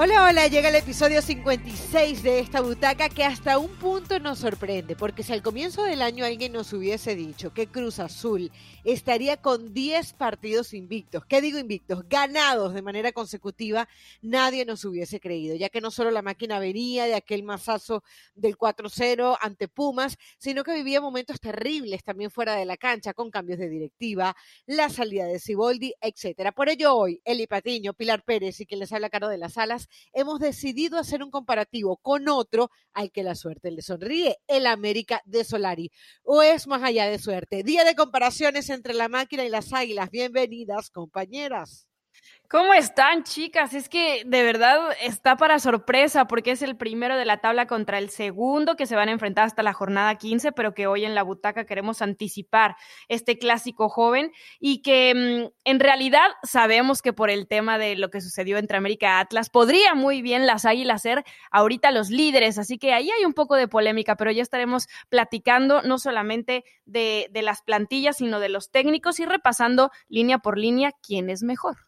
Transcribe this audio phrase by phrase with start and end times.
[0.00, 4.94] Hola, hola, llega el episodio 56 de esta butaca que hasta un punto nos sorprende,
[4.94, 8.52] porque si al comienzo del año alguien nos hubiese dicho que Cruz Azul
[8.84, 12.08] estaría con 10 partidos invictos, ¿qué digo invictos?
[12.08, 13.88] Ganados de manera consecutiva,
[14.22, 18.04] nadie nos hubiese creído, ya que no solo la máquina venía de aquel masazo
[18.36, 23.32] del 4-0 ante Pumas, sino que vivía momentos terribles también fuera de la cancha, con
[23.32, 26.52] cambios de directiva, la salida de Ciboldi, etcétera.
[26.52, 29.87] Por ello hoy, Eli Patiño, Pilar Pérez y quien les habla Caro de las Alas,
[30.12, 35.22] hemos decidido hacer un comparativo con otro al que la suerte le sonríe, el América
[35.24, 35.90] de Solari.
[36.22, 37.62] O es más allá de suerte.
[37.62, 40.10] Día de comparaciones entre la máquina y las águilas.
[40.10, 41.88] Bienvenidas, compañeras.
[42.50, 43.74] ¿Cómo están, chicas?
[43.74, 47.98] Es que de verdad está para sorpresa porque es el primero de la tabla contra
[47.98, 51.14] el segundo que se van a enfrentar hasta la jornada 15, pero que hoy en
[51.14, 52.74] la butaca queremos anticipar
[53.08, 58.08] este clásico joven y que mm, en realidad sabemos que por el tema de lo
[58.08, 62.78] que sucedió entre América Atlas, podría muy bien las Águilas ser ahorita los líderes, así
[62.78, 67.42] que ahí hay un poco de polémica, pero ya estaremos platicando no solamente de, de
[67.42, 71.87] las plantillas, sino de los técnicos y repasando línea por línea quién es mejor.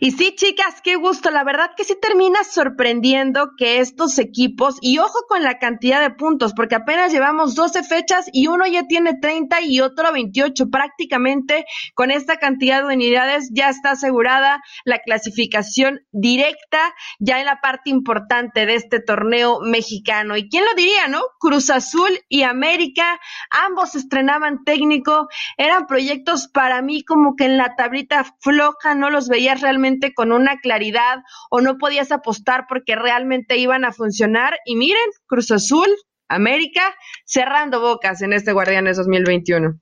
[0.00, 1.30] Y sí, chicas, qué gusto.
[1.30, 6.10] La verdad que sí termina sorprendiendo que estos equipos, y ojo con la cantidad de
[6.10, 10.68] puntos, porque apenas llevamos 12 fechas y uno ya tiene 30 y otro 28.
[10.70, 17.60] Prácticamente con esta cantidad de unidades ya está asegurada la clasificación directa ya en la
[17.60, 20.36] parte importante de este torneo mexicano.
[20.36, 21.22] ¿Y quién lo diría, no?
[21.38, 27.76] Cruz Azul y América, ambos estrenaban técnico, eran proyectos para mí como que en la
[27.76, 29.83] tablita floja no los veías realmente
[30.14, 34.58] con una claridad o no podías apostar porque realmente iban a funcionar.
[34.64, 35.88] Y miren, Cruz Azul,
[36.28, 39.78] América, cerrando bocas en este Guardianes 2021.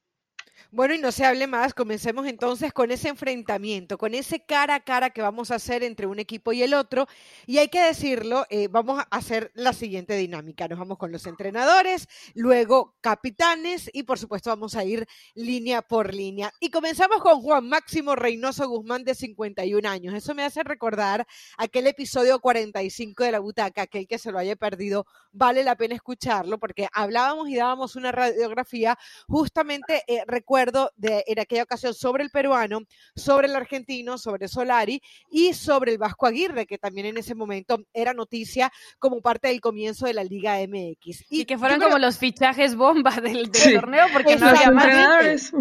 [0.75, 4.81] Bueno, y no se hable más, comencemos entonces con ese enfrentamiento, con ese cara a
[4.81, 7.07] cara que vamos a hacer entre un equipo y el otro.
[7.45, 10.69] Y hay que decirlo, eh, vamos a hacer la siguiente dinámica.
[10.69, 16.15] Nos vamos con los entrenadores, luego capitanes y por supuesto vamos a ir línea por
[16.15, 16.51] línea.
[16.59, 20.15] Y comenzamos con Juan Máximo Reynoso Guzmán de 51 años.
[20.15, 21.27] Eso me hace recordar
[21.59, 25.97] aquel episodio 45 de la butaca, aquel que se lo haya perdido, vale la pena
[25.97, 30.25] escucharlo porque hablábamos y dábamos una radiografía justamente, eh,
[30.71, 32.81] de, en aquella ocasión sobre el peruano,
[33.17, 37.79] sobre el argentino, sobre Solari y sobre el Vasco Aguirre, que también en ese momento
[37.93, 41.25] era noticia como parte del comienzo de la Liga MX.
[41.31, 45.53] Y, que fueron como los fichajes bomba del, torneo porque no había más.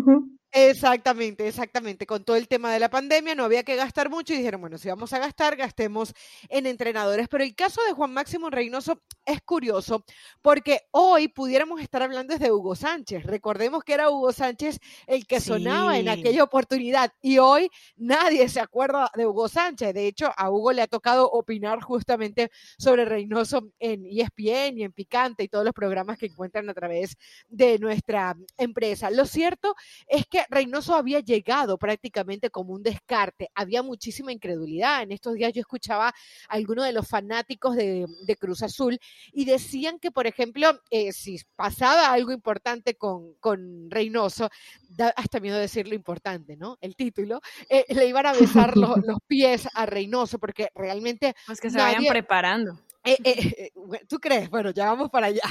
[0.53, 2.05] Exactamente, exactamente.
[2.05, 4.77] Con todo el tema de la pandemia no había que gastar mucho y dijeron, bueno,
[4.77, 6.13] si vamos a gastar, gastemos
[6.49, 7.29] en entrenadores.
[7.29, 10.03] Pero el caso de Juan Máximo Reynoso es curioso
[10.41, 13.23] porque hoy pudiéramos estar hablando desde Hugo Sánchez.
[13.23, 18.59] Recordemos que era Hugo Sánchez el que sonaba en aquella oportunidad y hoy nadie se
[18.59, 19.93] acuerda de Hugo Sánchez.
[19.93, 24.91] De hecho, a Hugo le ha tocado opinar justamente sobre Reynoso en ESPN y en
[24.91, 27.15] Picante y todos los programas que encuentran a través
[27.47, 29.09] de nuestra empresa.
[29.11, 29.75] Lo cierto
[30.07, 33.49] es que Reynoso había llegado prácticamente como un descarte.
[33.55, 35.03] Había muchísima incredulidad.
[35.03, 36.13] En estos días yo escuchaba a
[36.47, 38.07] algunos de los fanáticos de,
[38.39, 38.97] Cruz Azul
[39.33, 44.49] y decían que, por ejemplo, eh, si pasaba algo importante con, con Reynoso,
[44.89, 46.77] da hasta miedo decirlo importante, ¿no?
[46.81, 48.97] El título, eh, le iban a besar los,
[49.27, 51.35] pies a Reynoso porque realmente...
[51.45, 52.79] Pues que se vayan preparando.
[53.03, 53.71] Eh,
[54.07, 54.49] ¿Tú crees?
[54.49, 55.41] Bueno, ya vamos para allá.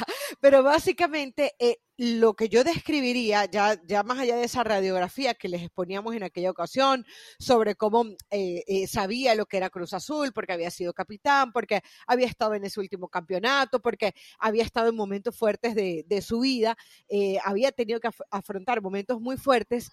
[0.41, 1.55] Pero básicamente
[2.01, 6.23] lo que yo describiría, ya, ya más allá de esa radiografía que les exponíamos en
[6.23, 7.05] aquella ocasión,
[7.39, 11.83] sobre cómo eh, eh, sabía lo que era Cruz Azul, porque había sido capitán, porque
[12.07, 16.75] había estado en ese último campeonato, porque había estado en momentos fuertes de, su vida,
[17.11, 19.91] eh, había tenido que afrontar momentos muy fuertes.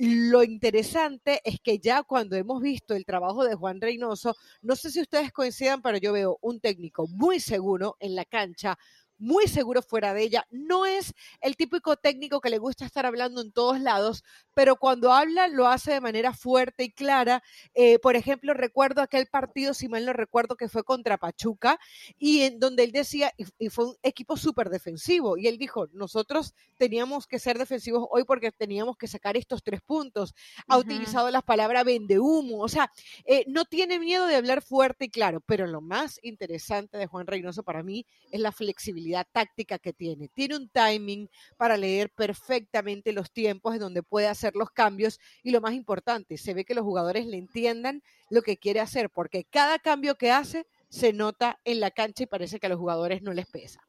[0.00, 4.90] lo interesante es que ya cuando hemos visto el trabajo de Juan Reynoso, no sé
[4.90, 8.76] si ustedes coincidan, pero yo veo un técnico muy seguro en la cancha,
[9.18, 10.46] muy seguro fuera de ella.
[10.50, 14.24] No es el típico técnico que le gusta estar hablando en todos lados,
[14.54, 17.42] pero cuando habla lo hace de manera fuerte y clara.
[17.74, 21.78] Eh, por ejemplo, recuerdo aquel partido, si mal no recuerdo, que fue contra Pachuca
[22.18, 26.54] y en donde él decía, y, fue un equipo súper defensivo, y él dijo, nosotros
[26.76, 30.34] teníamos que ser defensivos hoy porque teníamos que sacar estos tres puntos.
[30.68, 32.92] Ha utilizado la palabra vende humo, o sea,
[33.24, 37.26] eh, no tiene miedo de hablar fuerte y claro, pero lo más interesante de Juan
[37.26, 40.28] Reynoso para mí es la flexibilidad táctica que tiene.
[40.28, 45.50] Tiene un timing para leer perfectamente los tiempos en donde puede hacer los cambios y
[45.50, 49.44] lo más importante, se ve que los jugadores le entiendan lo que quiere hacer porque
[49.44, 53.22] cada cambio que hace se nota en la cancha y parece que a los jugadores
[53.22, 53.87] no les pesa.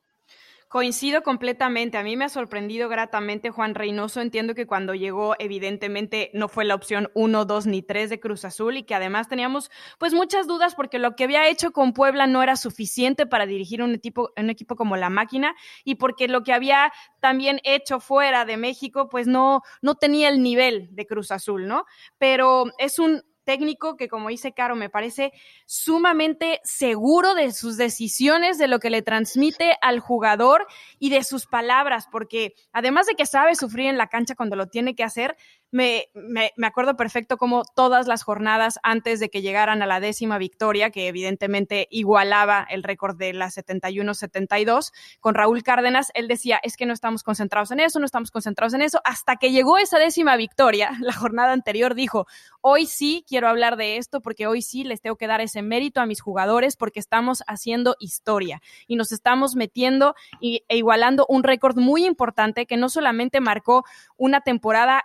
[0.69, 1.97] Coincido completamente.
[1.97, 4.21] A mí me ha sorprendido gratamente Juan Reynoso.
[4.21, 8.45] Entiendo que cuando llegó, evidentemente, no fue la opción uno, dos ni tres de Cruz
[8.45, 12.27] Azul y que además teníamos pues muchas dudas porque lo que había hecho con Puebla
[12.27, 16.43] no era suficiente para dirigir un equipo, un equipo como la máquina y porque lo
[16.43, 21.31] que había también hecho fuera de México pues no, no tenía el nivel de Cruz
[21.31, 21.85] Azul, ¿no?
[22.19, 25.33] Pero es un técnico que, como dice Caro, me parece
[25.65, 30.67] sumamente seguro de sus decisiones, de lo que le transmite al jugador
[30.99, 34.67] y de sus palabras, porque además de que sabe sufrir en la cancha cuando lo
[34.67, 35.35] tiene que hacer,
[35.71, 40.37] me, me, acuerdo perfecto como todas las jornadas antes de que llegaran a la décima
[40.37, 46.75] victoria, que evidentemente igualaba el récord de la 71-72, con Raúl Cárdenas, él decía, es
[46.75, 49.99] que no estamos concentrados en eso, no estamos concentrados en eso, hasta que llegó esa
[49.99, 52.25] décima victoria, la jornada anterior dijo,
[52.61, 56.01] hoy sí quiero hablar de esto porque hoy sí les tengo que dar ese mérito
[56.01, 61.77] a mis jugadores porque estamos haciendo historia y nos estamos metiendo e igualando un récord
[61.77, 63.83] muy importante que no solamente marcó
[64.17, 65.03] una temporada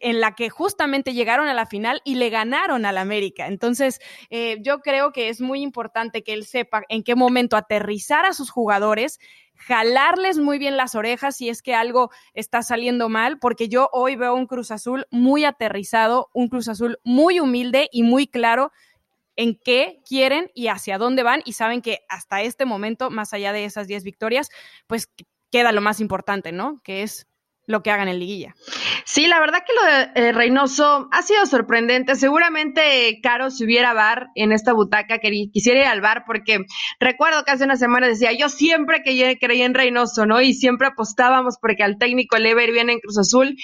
[0.00, 3.46] en la que justamente llegaron a la final y le ganaron al América.
[3.46, 4.00] Entonces,
[4.30, 8.32] eh, yo creo que es muy importante que él sepa en qué momento aterrizar a
[8.32, 9.18] sus jugadores,
[9.54, 14.16] jalarles muy bien las orejas si es que algo está saliendo mal, porque yo hoy
[14.16, 18.72] veo un Cruz Azul muy aterrizado, un Cruz Azul muy humilde y muy claro
[19.36, 23.52] en qué quieren y hacia dónde van y saben que hasta este momento, más allá
[23.52, 24.50] de esas 10 victorias,
[24.86, 25.10] pues
[25.50, 26.80] queda lo más importante, ¿no?
[26.82, 27.26] Que es
[27.66, 28.54] lo que hagan en liguilla.
[29.04, 32.14] Sí, la verdad que lo de eh, Reynoso ha sido sorprendente.
[32.14, 36.64] Seguramente Caro si hubiera bar en esta butaca que quisiera ir al bar porque
[37.00, 40.40] recuerdo que hace una semana decía yo siempre que creía en Reynoso, ¿no?
[40.40, 43.56] Y siempre apostábamos porque al técnico le iba a ir bien en Cruz Azul.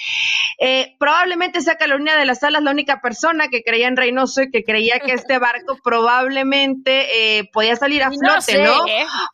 [0.59, 4.51] Eh, probablemente sea Carolina de las Salas la única persona que creía en Reynoso y
[4.51, 8.83] que creía que este barco probablemente eh, podía salir a flote, ¿no?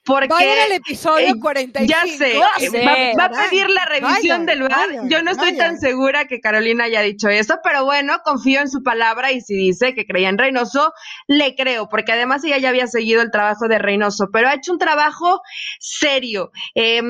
[0.04, 1.92] Porque va a ir el episodio 45.
[1.92, 5.10] Ya sé, va, a pedir la revisión del bar.
[5.10, 8.84] yo no estoy tan segura que Carolina haya dicho eso, pero bueno, confío en su
[8.84, 10.94] palabra y si dice que creía en Reynoso,
[11.28, 14.72] le creo, porque además ella ya había seguido el trabajo de Reynoso, pero ha hecho
[14.72, 15.42] un trabajo
[15.80, 16.52] serio.
[16.74, 17.02] Eh,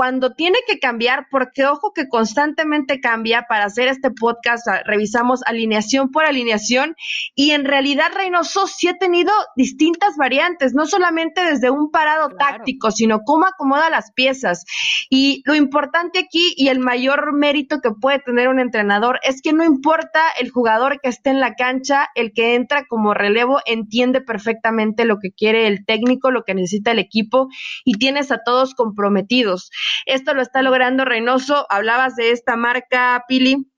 [0.00, 6.10] cuando tiene que cambiar, porque ojo que constantemente cambia para hacer este podcast, revisamos alineación
[6.10, 6.96] por alineación
[7.34, 12.90] y en realidad Reynoso sí ha tenido distintas variantes, no solamente desde un parado táctico,
[12.90, 14.64] sino cómo acomoda las piezas.
[15.10, 19.52] Y lo importante aquí y el mayor mérito que puede tener un entrenador es que
[19.52, 24.22] no importa el jugador que esté en la cancha, el que entra como relevo entiende
[24.22, 27.48] perfectamente lo que quiere el técnico, lo que necesita el equipo
[27.84, 29.70] y tienes a todos comprometidos.
[30.06, 31.66] Esto lo está logrando Reynoso.
[31.68, 33.70] Hablabas de esta marca, Pili.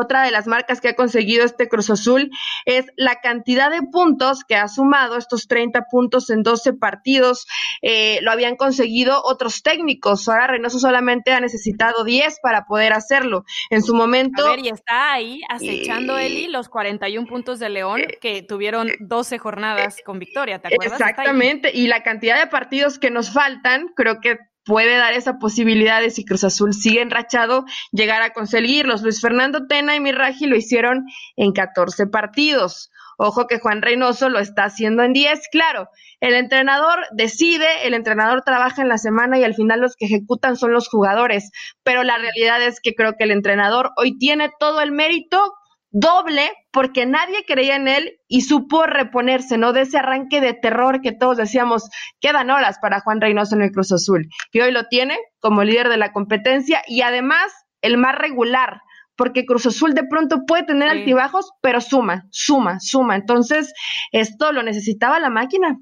[0.00, 2.30] Otra de las marcas que ha conseguido este Cruz Azul
[2.66, 7.46] es la cantidad de puntos que ha sumado estos 30 puntos en 12 partidos.
[7.82, 10.28] Eh, lo habían conseguido otros técnicos.
[10.28, 13.44] Ahora Reynoso solamente ha necesitado 10 para poder hacerlo.
[13.70, 14.46] En su momento.
[14.46, 18.90] A ver, y está ahí acechando Eli los 41 puntos de León eh, que tuvieron
[19.00, 20.60] 12 jornadas con victoria.
[20.60, 21.00] ¿Te acuerdas?
[21.00, 21.72] Exactamente.
[21.74, 26.10] Y la cantidad de partidos que nos faltan, creo que puede dar esa posibilidad de
[26.10, 29.00] si Cruz Azul sigue enrachado, llegar a conseguirlos.
[29.00, 31.06] Luis Fernando Tena y Mirraji lo hicieron
[31.36, 32.90] en 14 partidos.
[33.16, 35.48] Ojo que Juan Reynoso lo está haciendo en 10.
[35.50, 35.88] Claro,
[36.20, 40.56] el entrenador decide, el entrenador trabaja en la semana y al final los que ejecutan
[40.56, 41.50] son los jugadores.
[41.82, 45.54] Pero la realidad es que creo que el entrenador hoy tiene todo el mérito
[45.90, 49.72] doble porque nadie creía en él y supo reponerse, ¿no?
[49.72, 51.88] De ese arranque de terror que todos decíamos,
[52.20, 54.28] quedan horas para Juan Reynoso en el Cruz Azul.
[54.52, 58.80] Y hoy lo tiene como líder de la competencia y además el más regular,
[59.16, 63.16] porque Cruz Azul de pronto puede tener altibajos, pero suma, suma, suma.
[63.16, 63.72] Entonces,
[64.12, 65.78] esto lo necesitaba la máquina.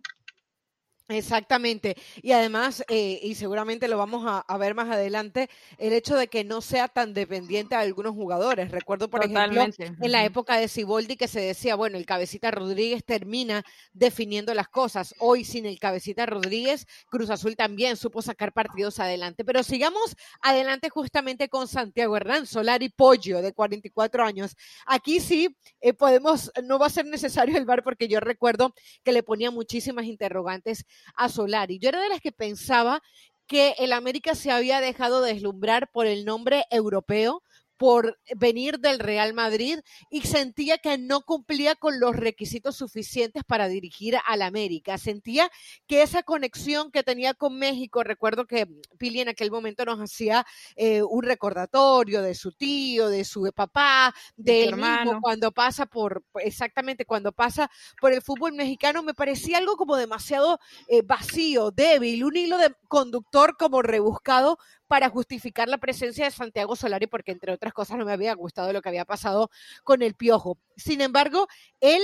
[1.09, 1.97] Exactamente.
[2.21, 5.49] Y además, eh, y seguramente lo vamos a, ver más adelante,
[5.79, 8.73] el hecho de que no sea tan dependiente de algunos jugadores.
[8.73, 13.05] Recuerdo, por ejemplo, en la época de Ciboldi que se decía, bueno, el cabecita Rodríguez
[13.05, 15.15] termina definiendo las cosas.
[15.21, 19.45] Hoy, sin el cabecita Rodríguez, Cruz Azul también supo sacar partidos adelante.
[19.45, 24.57] Pero sigamos adelante justamente con Santiago Hernán, Solar y Pollo, de 44 años.
[24.87, 29.13] Aquí sí eh, podemos, no va a ser necesario el bar porque yo recuerdo que
[29.13, 30.85] le ponía muchísimas interrogantes
[31.15, 31.79] a Solari.
[31.79, 33.03] Yo era de las que pensaba
[33.47, 37.43] que el América se había dejado deslumbrar por el nombre europeo,
[37.76, 39.80] por venir del Real Madrid
[40.11, 44.99] y sentía que no cumplía con los requisitos suficientes para dirigir al América.
[44.99, 45.50] Sentía
[45.87, 48.66] que esa conexión que tenía con México, recuerdo que
[48.99, 54.14] Pili en aquel momento nos hacía eh, un recordatorio de su tío, de su papá,
[54.37, 59.59] de, él mismo cuando pasa por, exactamente cuando pasa por el fútbol mexicano, me parecía
[59.59, 65.78] algo como demasiado eh, vacío, débil, un hilo de conductor como rebuscado para justificar la
[65.78, 69.05] presencia de Santiago Solari, porque entre otras cosas no me había gustado lo que había
[69.05, 69.50] pasado
[69.85, 70.59] con el Piojo.
[70.76, 71.49] Sin embargo,
[71.81, 72.02] él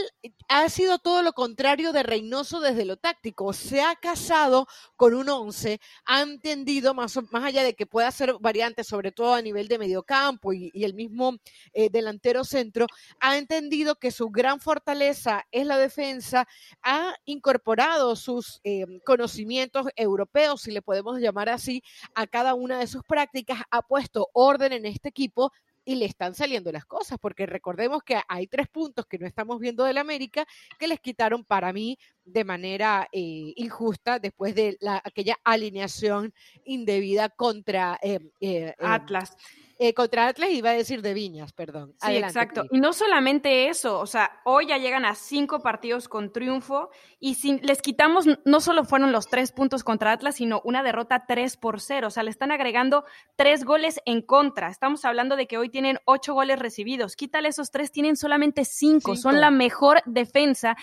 [0.49, 3.53] ha sido todo lo contrario de Reynoso desde lo táctico.
[3.53, 8.35] Se ha casado con un once, ha entendido, más, más allá de que pueda ser
[8.41, 11.37] variante, sobre todo a nivel de mediocampo y, y el mismo
[11.73, 12.87] eh, delantero centro,
[13.21, 16.47] ha entendido que su gran fortaleza es la defensa,
[16.83, 21.83] ha incorporado sus eh, conocimientos europeos, si le podemos llamar así,
[22.15, 25.53] a cada una de sus prácticas, ha puesto orden en este equipo
[25.85, 29.59] y le están saliendo las cosas, porque recordemos que hay tres puntos que no estamos
[29.59, 30.47] viendo del América
[30.79, 36.33] que les quitaron para mí de manera eh, injusta después de la, aquella alineación
[36.65, 39.37] indebida contra eh, eh, Atlas.
[39.85, 41.97] Eh, contra Atlas iba a decir de Viñas, perdón.
[42.01, 42.67] Sí, exacto.
[42.71, 47.35] Y no solamente eso, o sea, hoy ya llegan a cinco partidos con triunfo y
[47.35, 51.57] si les quitamos, no solo fueron los tres puntos contra Atlas, sino una derrota tres
[51.57, 52.07] por cero.
[52.07, 54.69] O sea, le están agregando tres goles en contra.
[54.69, 57.17] Estamos hablando de que hoy tienen ocho goles recibidos.
[57.17, 59.17] Quítale esos tres, tienen solamente cinco.
[59.17, 60.77] Son la mejor defensa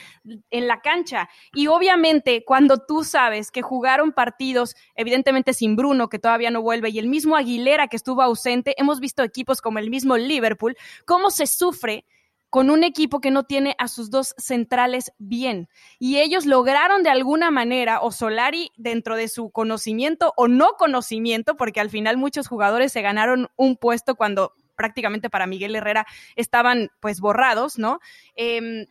[0.49, 1.29] en la cancha.
[1.53, 6.89] Y obviamente, cuando tú sabes que jugaron partidos, evidentemente sin Bruno, que todavía no vuelve,
[6.89, 11.29] y el mismo Aguilera que estuvo ausente, hemos visto equipos como el mismo Liverpool, cómo
[11.29, 12.05] se sufre
[12.49, 15.69] con un equipo que no tiene a sus dos centrales bien.
[15.99, 21.55] Y ellos lograron de alguna manera, o Solari dentro de su conocimiento o no conocimiento,
[21.55, 26.89] porque al final muchos jugadores se ganaron un puesto cuando prácticamente para Miguel Herrera estaban
[27.01, 27.99] pues borrados, ¿no?
[28.35, 28.85] Em,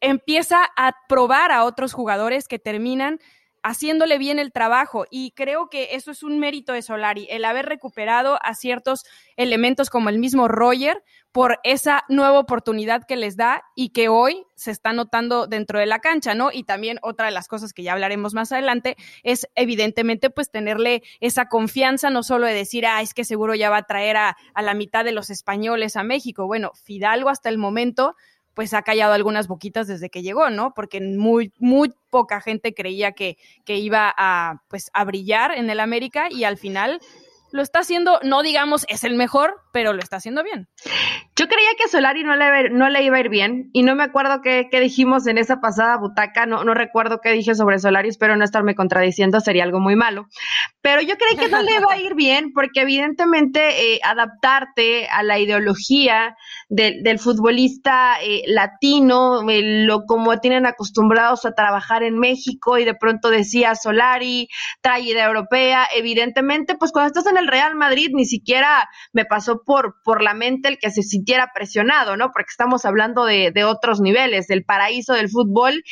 [0.00, 3.20] empieza a probar a otros jugadores que terminan
[3.66, 7.66] haciéndole bien el trabajo y creo que eso es un mérito de Solari, el haber
[7.66, 9.04] recuperado a ciertos
[9.36, 14.46] elementos como el mismo Roger por esa nueva oportunidad que les da y que hoy
[14.54, 16.50] se está notando dentro de la cancha, ¿no?
[16.52, 21.02] Y también otra de las cosas que ya hablaremos más adelante es evidentemente pues tenerle
[21.20, 24.36] esa confianza, no solo de decir, ah, es que seguro ya va a traer a,
[24.54, 26.46] a la mitad de los españoles a México.
[26.46, 28.14] Bueno, Fidalgo hasta el momento
[28.56, 30.72] pues ha callado algunas boquitas desde que llegó, ¿no?
[30.72, 33.36] Porque muy, muy poca gente creía que,
[33.66, 36.98] que iba a, pues, a brillar en el América y al final
[37.52, 40.68] lo está haciendo, no digamos es el mejor, pero lo está haciendo bien.
[41.38, 44.68] Yo creía que Solari no le, iba a ir bien y no me acuerdo qué,
[44.80, 48.74] dijimos en esa pasada butaca, no, no recuerdo qué dije sobre Solari, espero no estarme
[48.74, 50.28] contradiciendo, sería algo muy malo.
[50.80, 55.22] Pero yo creí que no le iba a ir bien porque evidentemente eh, adaptarte a
[55.22, 56.36] la ideología
[56.70, 63.28] del futbolista eh, latino, lo como tienen acostumbrados a trabajar en México y de pronto
[63.28, 64.48] decía Solari,
[64.80, 69.62] trae idea europea, evidentemente pues cuando estás en el Real Madrid ni siquiera me pasó
[69.64, 72.30] por, por la mente el que se sintiera presionado, ¿no?
[72.30, 75.82] Porque estamos hablando de, de otros niveles, del paraíso del fútbol,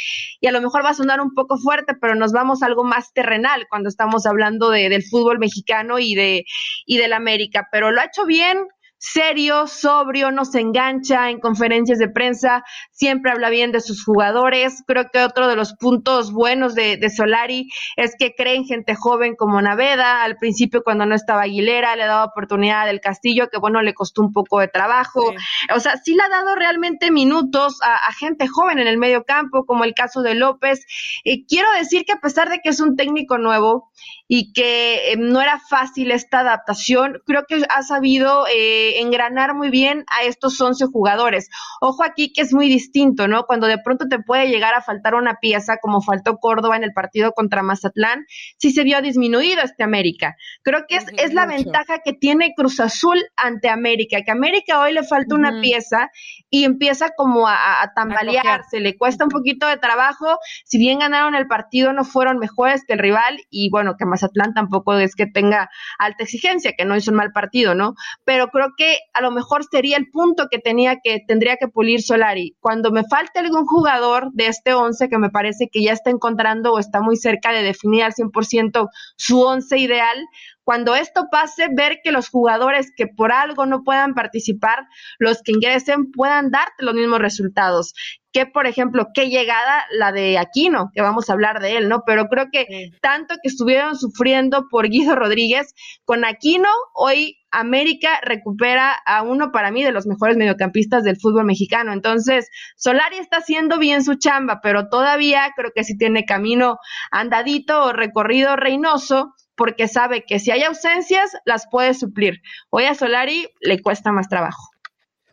[0.41, 2.85] y a lo mejor va a sonar un poco fuerte, pero nos vamos a algo
[2.85, 6.45] más terrenal cuando estamos hablando de, del fútbol mexicano y de
[6.87, 8.69] y del América, pero lo ha hecho bien,
[9.05, 14.83] serio, sobrio, no se engancha en conferencias de prensa, siempre habla bien de sus jugadores.
[14.87, 19.37] Creo que otro de los puntos buenos de, Solari es que cree en gente joven
[19.37, 20.23] como Naveda.
[20.23, 24.23] Al principio, cuando no estaba Aguilera, le daba oportunidad del Castillo, que bueno, le costó
[24.23, 25.35] un poco de trabajo.
[25.75, 29.67] O sea, sí le ha dado realmente minutos a, gente joven en el medio campo,
[29.67, 30.81] como el caso de López.
[31.25, 33.91] Y quiero decir que a pesar de que es un técnico nuevo
[34.29, 39.71] y que eh, no era fácil esta adaptación, creo que ha sabido eh, engranar muy
[39.71, 41.49] bien a estos 11 jugadores.
[41.81, 43.45] Ojo aquí que es muy distinto, ¿no?
[43.45, 46.93] Cuando de pronto te puede llegar a faltar una pieza, como faltó Córdoba en el
[46.93, 48.25] partido contra Mazatlán,
[48.59, 50.37] sí se vio disminuido este América.
[50.63, 54.81] Creo que es, es la ventaja que tiene Cruz Azul ante América, que a América
[54.81, 56.11] hoy le falta una pieza
[56.51, 61.35] y empieza como a, a tambalearse, le cuesta un poquito de trabajo, si bien ganaron
[61.35, 65.27] el partido no fueron mejores que el rival y bueno, que Mazatlán tampoco es que
[65.27, 67.95] tenga alta exigencia, que no hizo un mal partido, ¿no?
[68.25, 72.03] Pero creo que a lo mejor sería el punto que tenía que tendría que pulir
[72.03, 72.57] Solari.
[72.61, 76.73] Cuando me falte algún jugador de este 11 que me parece que ya está encontrando
[76.73, 80.19] o está muy cerca de definir al 100% su 11 ideal,
[80.65, 84.87] cuando esto pase, ver que los jugadores que por algo no puedan participar,
[85.19, 87.95] los que ingresen puedan darte los mismos resultados.
[88.33, 92.03] Que, por ejemplo, qué llegada la de Aquino, que vamos a hablar de él, ¿no?
[92.07, 95.75] Pero creo que tanto que estuvieron sufriendo por Guido Rodríguez,
[96.05, 101.45] con Aquino, hoy América recupera a uno para mí de los mejores mediocampistas del fútbol
[101.45, 101.93] mexicano.
[101.93, 106.79] Entonces, Solari está haciendo bien su chamba, pero todavía creo que sí tiene camino
[107.11, 112.41] andadito o recorrido reinoso porque sabe que si hay ausencias, las puede suplir.
[112.71, 114.74] Hoy a Solari le cuesta más trabajo.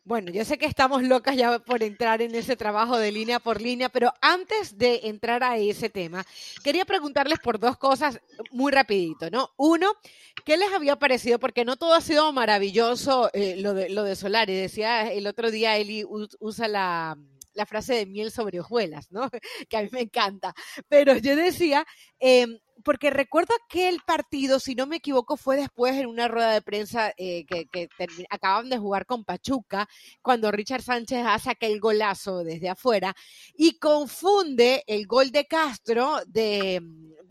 [0.04, 3.62] Bueno, yo sé que estamos locas ya por entrar en ese trabajo de línea por
[3.62, 6.26] línea, pero antes de entrar a ese tema,
[6.64, 9.52] quería preguntarles por dos cosas muy rapidito, ¿no?
[9.58, 9.94] Uno,
[10.44, 11.38] ¿qué les había parecido?
[11.38, 14.56] Porque no todo ha sido maravilloso eh, lo, de, lo de Solari.
[14.56, 16.04] Decía el otro día, Eli
[16.40, 17.16] usa la,
[17.54, 19.30] la frase de miel sobre hojuelas, ¿no?
[19.70, 20.54] Que a mí me encanta.
[20.90, 21.86] Pero yo decía,
[22.20, 22.48] eh,
[22.84, 27.14] porque recuerdo aquel partido, si no me equivoco, fue después en una rueda de prensa
[27.18, 27.90] eh, que,
[28.30, 29.88] acaban de jugar con Pachuca,
[30.22, 33.16] cuando Richard Sánchez hace aquel golazo desde afuera
[33.56, 36.82] y confunde el gol de Castro de,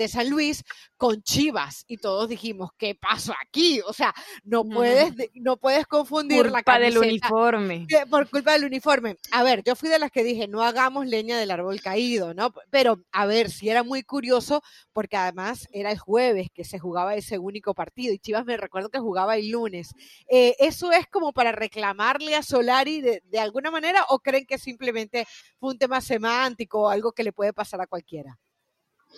[0.01, 0.65] de San Luis
[0.97, 1.85] con Chivas.
[1.87, 3.81] Y todos dijimos, ¿qué pasó aquí?
[3.87, 4.15] O sea,
[4.45, 6.79] no puedes, no puedes confundir la camiseta.
[6.79, 7.87] del uniforme.
[8.09, 9.17] Por culpa del uniforme.
[9.31, 12.53] A ver, yo fui de las que dije, no hagamos leña del árbol caído, ¿no?
[12.71, 15.40] Pero, a ver, si era muy curioso, porque además
[15.73, 19.37] era el jueves que se jugaba ese único partido y Chivas me recuerdo que jugaba
[19.37, 19.95] el lunes.
[20.29, 24.59] Eh, ¿Eso es como para reclamarle a Solari de, de alguna manera o creen que
[24.59, 25.27] simplemente
[25.59, 28.39] fue un tema semántico o algo que le puede pasar a cualquiera?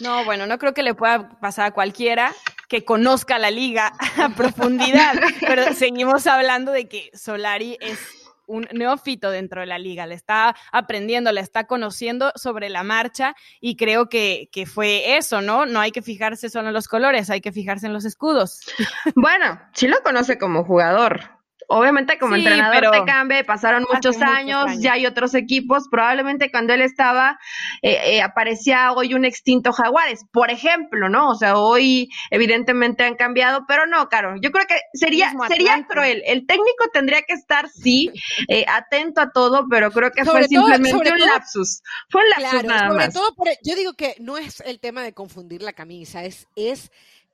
[0.00, 2.34] No, bueno, no creo que le pueda pasar a cualquiera
[2.68, 7.98] que conozca la liga a profundidad, pero seguimos hablando de que Solari es
[8.46, 13.34] un neófito dentro de la liga, le está aprendiendo, le está conociendo sobre la marcha
[13.60, 15.66] y creo que, que fue eso, ¿no?
[15.66, 18.60] No hay que fijarse solo en los colores, hay que fijarse en los escudos.
[19.14, 21.41] Bueno, sí lo conoce como jugador,
[21.74, 26.82] Obviamente como entrenador te cambia, pasaron muchos años, ya hay otros equipos, probablemente cuando él
[26.82, 27.38] estaba
[27.80, 31.30] eh, eh, aparecía hoy un extinto Jaguares, por ejemplo, ¿no?
[31.30, 36.22] O sea, hoy evidentemente han cambiado, pero no, Caro, yo creo que sería sería cruel.
[36.26, 38.10] El técnico tendría que estar, sí,
[38.48, 41.82] eh, atento a todo, pero creo que fue simplemente un lapsus.
[42.10, 45.62] Fue un lapsus nada sobre Todo yo digo que no es el tema de confundir
[45.62, 46.90] la camisa, es, es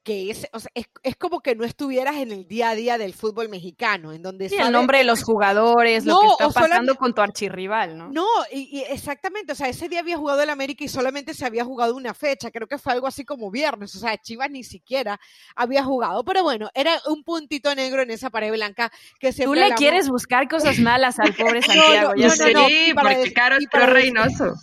[0.08, 2.96] que es, o sea, es, es, como que no estuvieras en el día a día
[2.96, 6.94] del fútbol mexicano, en donde sí, el nombre de los jugadores, lo que está pasando
[6.94, 8.08] con tu archirrival, ¿no?
[8.08, 11.62] No, y, exactamente, o sea, ese día había jugado el América y solamente se había
[11.62, 15.20] jugado una fecha, creo que fue algo así como viernes, o sea, Chivas ni siquiera
[15.54, 18.90] había jugado, pero bueno, era un puntito negro en esa pared blanca
[19.20, 23.30] que se Tú le quieres buscar cosas malas al pobre Santiago, no, no, sí, porque
[23.34, 24.54] Caro es Reynoso.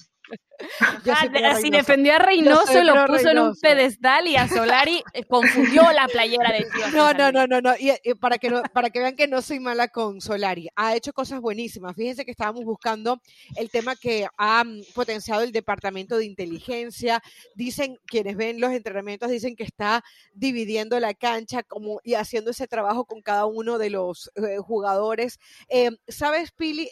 [1.62, 6.08] si defendió a Reynoso, lo puso en un pedestal y a Solari eh, confundió la
[6.08, 6.88] playera de tío.
[6.94, 7.74] No, no, no, no, no.
[7.78, 11.42] Y, para, que para que vean que no soy mala con Solari, ha hecho cosas
[11.42, 11.96] buenísimas.
[11.96, 13.22] Fíjense que estábamos buscando
[13.56, 17.22] el tema que ha mm, potenciado el Departamento de Inteligencia.
[17.56, 22.68] Dicen, quienes ven los entrenamientos, dicen que está dividiendo la cancha como, y haciendo ese
[22.68, 25.40] trabajo con cada uno de los eh, jugadores.
[25.70, 26.90] Eh, ¿Sabes, Pili,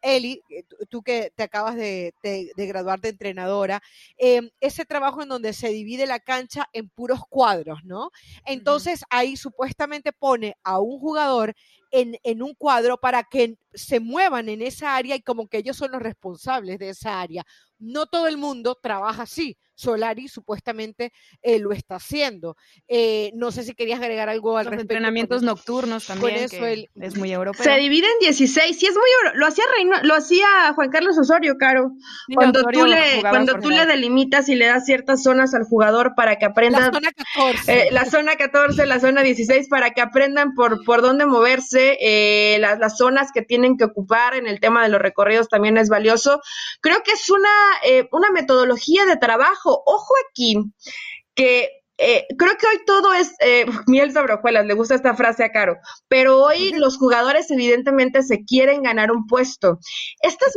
[0.00, 0.42] Eli,
[0.88, 3.82] tú que te acabas de, de graduar de entrenadora,
[4.16, 8.10] em, ese trabajo en donde se divide la cancha en puros cuadros, ¿no?
[8.46, 11.54] Entonces ahí supuestamente pone a un jugador
[11.90, 15.76] en, en, un cuadro para que se muevan en esa área y como que ellos
[15.76, 17.44] son los responsables de esa área.
[17.82, 19.58] No todo el mundo trabaja así.
[19.74, 22.56] Solari supuestamente eh, lo está haciendo.
[22.88, 27.32] Eh, no sé si querías agregar algo al Los entrenamientos nocturnos también, eso es muy
[27.32, 27.64] europeo.
[27.64, 29.64] Se divide en 16, sí es muy lo hacía
[30.02, 31.92] lo hacía Juan Carlos Osorio, Caro.
[32.34, 36.36] cuando tú le cuando tú le delimitas y le das ciertas zonas al jugador para
[36.36, 40.54] que aprenda la zona 14, eh, la zona 14, la zona 16 para que aprendan
[40.54, 41.98] por por dónde moverse,
[42.60, 45.88] las, las zonas que tienen que ocupar en el tema de los recorridos también es
[45.88, 46.40] valioso.
[46.80, 47.50] Creo que es una
[48.12, 49.82] una metodología de trabajo.
[49.86, 50.56] Ojo, aquí,
[51.34, 55.44] que eh, creo que hoy todo es eh, miel sobre hojuelas, le gusta esta frase
[55.44, 55.76] a Caro,
[56.08, 59.78] pero hoy los jugadores evidentemente se quieren ganar un puesto.
[60.20, 60.48] Estas,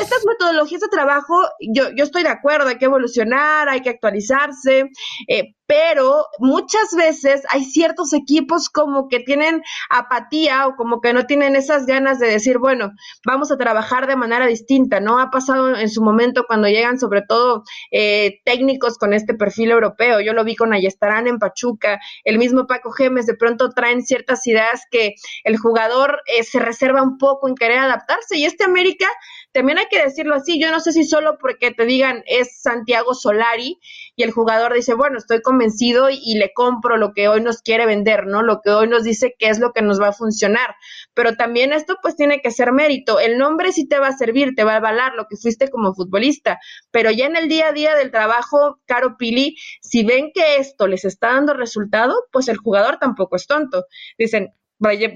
[0.00, 4.90] estas metodologías de trabajo, yo, yo estoy de acuerdo, hay que evolucionar, hay que actualizarse,
[5.26, 11.26] eh, pero muchas veces hay ciertos equipos como que tienen apatía o como que no
[11.26, 12.92] tienen esas ganas de decir, bueno,
[13.24, 15.18] vamos a trabajar de manera distinta, ¿no?
[15.18, 20.20] Ha pasado en su momento cuando llegan sobre todo eh, técnicos con este perfil europeo,
[20.20, 24.46] yo lo vi con Ayestarán en Pachuca, el mismo Paco Gemes, de pronto traen ciertas
[24.46, 29.06] ideas que el jugador eh, se reserva un poco en querer adaptarse y este América
[29.54, 33.14] también hay que decirlo así, yo no sé si solo porque te digan es Santiago
[33.14, 33.78] Solari
[34.16, 37.86] y el jugador dice, bueno, estoy convencido y, le compro lo que hoy nos quiere
[37.86, 38.42] vender, ¿no?
[38.42, 40.74] Lo que hoy nos dice que es lo que nos va a funcionar.
[41.14, 43.20] Pero también esto pues tiene que ser mérito.
[43.20, 45.94] El nombre sí te va a servir, te va a avalar lo que fuiste como
[45.94, 46.58] futbolista,
[46.90, 50.88] pero ya en el día a día del trabajo, Caro Pili, si ven que esto
[50.88, 53.84] les está dando resultado, pues el jugador tampoco es tonto.
[54.18, 54.52] Dicen,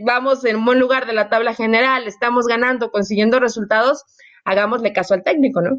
[0.04, 4.04] vamos en buen lugar de la tabla general, estamos ganando, consiguiendo resultados,
[4.44, 5.78] hagámosle caso al técnico, ¿no?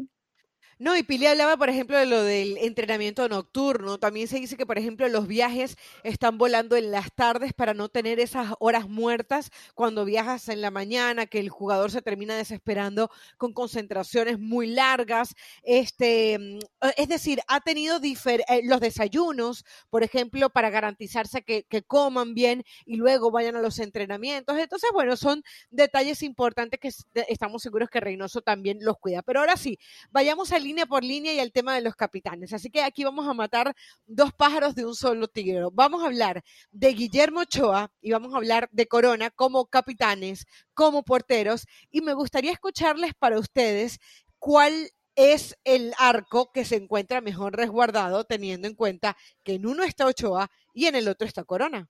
[0.80, 3.98] No, y Pili hablaba, por ejemplo, de lo del entrenamiento nocturno.
[3.98, 7.90] También se dice que, por ejemplo, los viajes están volando en las tardes para no
[7.90, 13.10] tener esas horas muertas cuando viajas en la mañana, que el jugador se termina desesperando
[13.36, 15.34] con concentraciones muy largas.
[15.64, 16.58] Este, mm,
[16.96, 22.96] es decir, ha tenido eh, los desayunos, por ejemplo, para garantizarse que, coman bien y
[22.96, 24.56] luego vayan a los entrenamientos.
[24.56, 26.90] Entonces, bueno, son detalles importantes que
[27.28, 29.20] estamos seguros que Reynoso también los cuida.
[29.20, 29.78] Pero ahora sí,
[30.10, 32.52] vayamos al línea por línea y el tema de los capitanes.
[32.52, 33.74] Así que aquí vamos a matar
[34.06, 35.62] dos pájaros de un solo tigre.
[35.72, 41.02] Vamos a hablar de Guillermo Ochoa y vamos a hablar de Corona como capitanes, como
[41.02, 41.66] porteros.
[41.90, 43.98] Y me gustaría escucharles para ustedes
[44.38, 49.82] cuál es el arco que se encuentra mejor resguardado, teniendo en cuenta que en uno
[49.82, 51.88] está Ochoa y en el otro está Corona.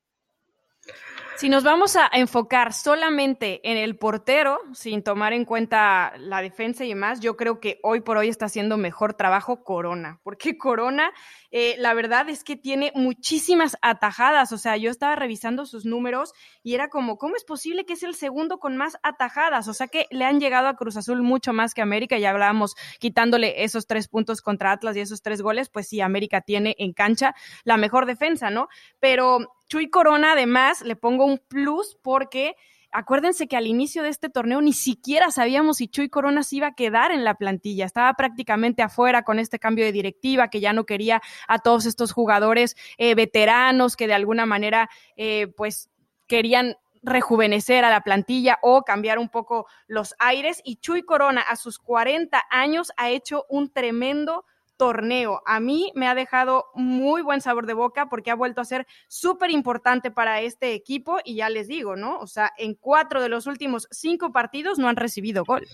[1.40, 6.84] Si nos vamos a enfocar solamente en el portero, sin tomar en cuenta la defensa
[6.84, 11.14] y demás, yo creo que hoy por hoy está haciendo mejor trabajo Corona, porque Corona,
[11.50, 14.52] eh, la verdad es que tiene muchísimas atajadas.
[14.52, 18.02] O sea, yo estaba revisando sus números y era como, ¿cómo es posible que es
[18.02, 19.66] el segundo con más atajadas?
[19.66, 22.18] O sea, que le han llegado a Cruz Azul mucho más que América.
[22.18, 26.42] Ya hablábamos quitándole esos tres puntos contra Atlas y esos tres goles, pues sí, América
[26.42, 28.68] tiene en cancha la mejor defensa, ¿no?
[28.98, 32.56] Pero Chuy Corona, además, le pongo un plus porque
[32.90, 36.66] acuérdense que al inicio de este torneo ni siquiera sabíamos si Chuy Corona se iba
[36.66, 37.86] a quedar en la plantilla.
[37.86, 42.10] Estaba prácticamente afuera con este cambio de directiva, que ya no quería a todos estos
[42.10, 45.88] jugadores eh, veteranos que de alguna manera, eh, pues,
[46.26, 50.60] querían rejuvenecer a la plantilla o cambiar un poco los aires.
[50.64, 54.44] Y Chuy Corona, a sus 40 años, ha hecho un tremendo
[54.80, 55.42] torneo.
[55.44, 58.86] A mí me ha dejado muy buen sabor de boca porque ha vuelto a ser
[59.08, 62.18] súper importante para este equipo y ya les digo, ¿no?
[62.18, 65.66] O sea, en cuatro de los últimos cinco partidos no han recibido gol.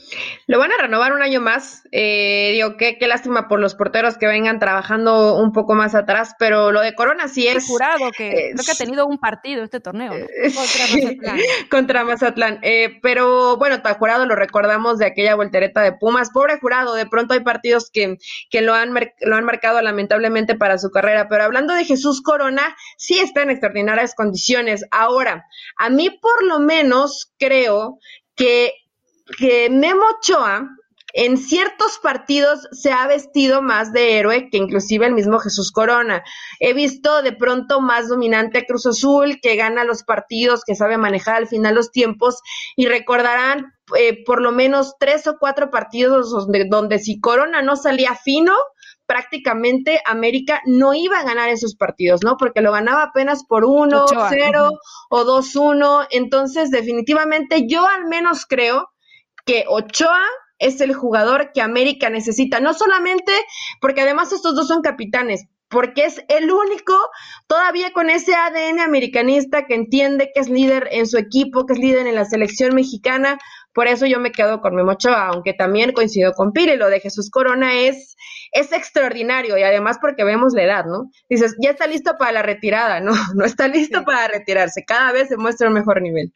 [0.48, 1.84] Lo van a renovar un año más.
[1.92, 6.34] Eh, digo, qué, qué lástima por los porteros que vengan trabajando un poco más atrás,
[6.36, 7.64] pero lo de Corona sí es...
[7.64, 10.14] jurado que creo que ha tenido un partido este torneo.
[10.14, 10.26] ¿no?
[10.52, 11.40] contra Mazatlán.
[11.70, 12.58] contra Mazatlán.
[12.62, 16.30] Eh, pero bueno, está jurado lo recordamos de aquella voltereta de Pumas.
[16.32, 18.16] Pobre jurado, de pronto hay partidos que,
[18.50, 21.28] que lo han lo han marcado lamentablemente para su carrera.
[21.28, 24.84] Pero hablando de Jesús Corona, sí está en extraordinarias condiciones.
[24.90, 27.98] Ahora, a mí por lo menos creo
[28.34, 28.72] que,
[29.38, 30.68] que Memo Ochoa
[31.16, 36.22] en ciertos partidos se ha vestido más de héroe que inclusive el mismo Jesús Corona.
[36.60, 40.98] He visto de pronto más dominante a Cruz Azul, que gana los partidos, que sabe
[40.98, 42.42] manejar al final los tiempos,
[42.76, 47.76] y recordarán eh, por lo menos tres o cuatro partidos donde, donde si Corona no
[47.76, 48.52] salía fino,
[49.06, 52.36] prácticamente América no iba a ganar esos partidos, ¿no?
[52.36, 54.78] Porque lo ganaba apenas por 1-0
[55.10, 56.06] o 2-1.
[56.10, 58.90] Entonces, definitivamente yo al menos creo
[59.44, 60.22] que Ochoa
[60.58, 63.32] es el jugador que América necesita, no solamente
[63.80, 66.94] porque además estos dos son capitanes, porque es el único
[67.46, 71.78] todavía con ese ADN americanista que entiende que es líder en su equipo, que es
[71.78, 73.38] líder en la selección mexicana.
[73.76, 76.98] Por eso yo me quedo con Memo Ochoa, aunque también coincido con Pire, lo de
[76.98, 78.16] Jesús Corona es,
[78.52, 81.10] es extraordinario y además porque vemos la edad, ¿no?
[81.28, 85.28] Dices, ya está listo para la retirada, no, no está listo para retirarse, cada vez
[85.28, 86.32] se muestra un mejor nivel.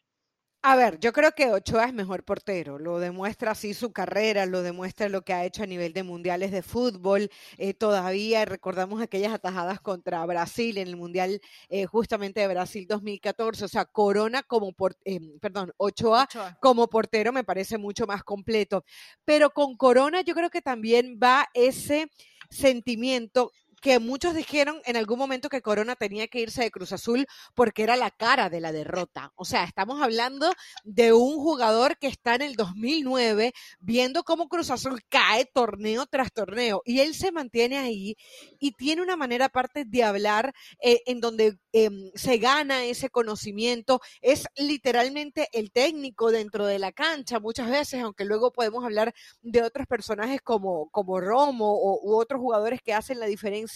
[0.63, 4.61] A ver, yo creo que Ochoa es mejor portero, lo demuestra así su carrera, lo
[4.61, 7.31] demuestra lo que ha hecho a nivel de mundiales de fútbol.
[7.57, 13.65] Eh, todavía recordamos aquellas atajadas contra Brasil en el mundial eh, justamente de Brasil 2014.
[13.65, 18.23] O sea, Corona como por, eh, perdón, Ochoa, Ochoa, como portero me parece mucho más
[18.23, 18.85] completo.
[19.25, 22.11] Pero con Corona yo creo que también va ese
[22.51, 27.27] sentimiento que muchos dijeron en algún momento que Corona tenía que irse de Cruz Azul
[27.55, 29.33] porque era la cara de la derrota.
[29.37, 30.53] O sea, estamos hablando
[30.85, 36.33] de un jugador que está en el 2009 viendo cómo Cruz Azul cae torneo tras
[36.33, 38.17] torneo y él se mantiene ahí
[38.59, 44.01] y tiene una manera aparte de hablar eh, en donde em, se gana ese conocimiento.
[44.21, 49.63] Es literalmente el técnico dentro de la cancha muchas veces, aunque luego podemos hablar de
[49.63, 53.70] otros personajes como, como Romo o, u otros jugadores que hacen la diferencia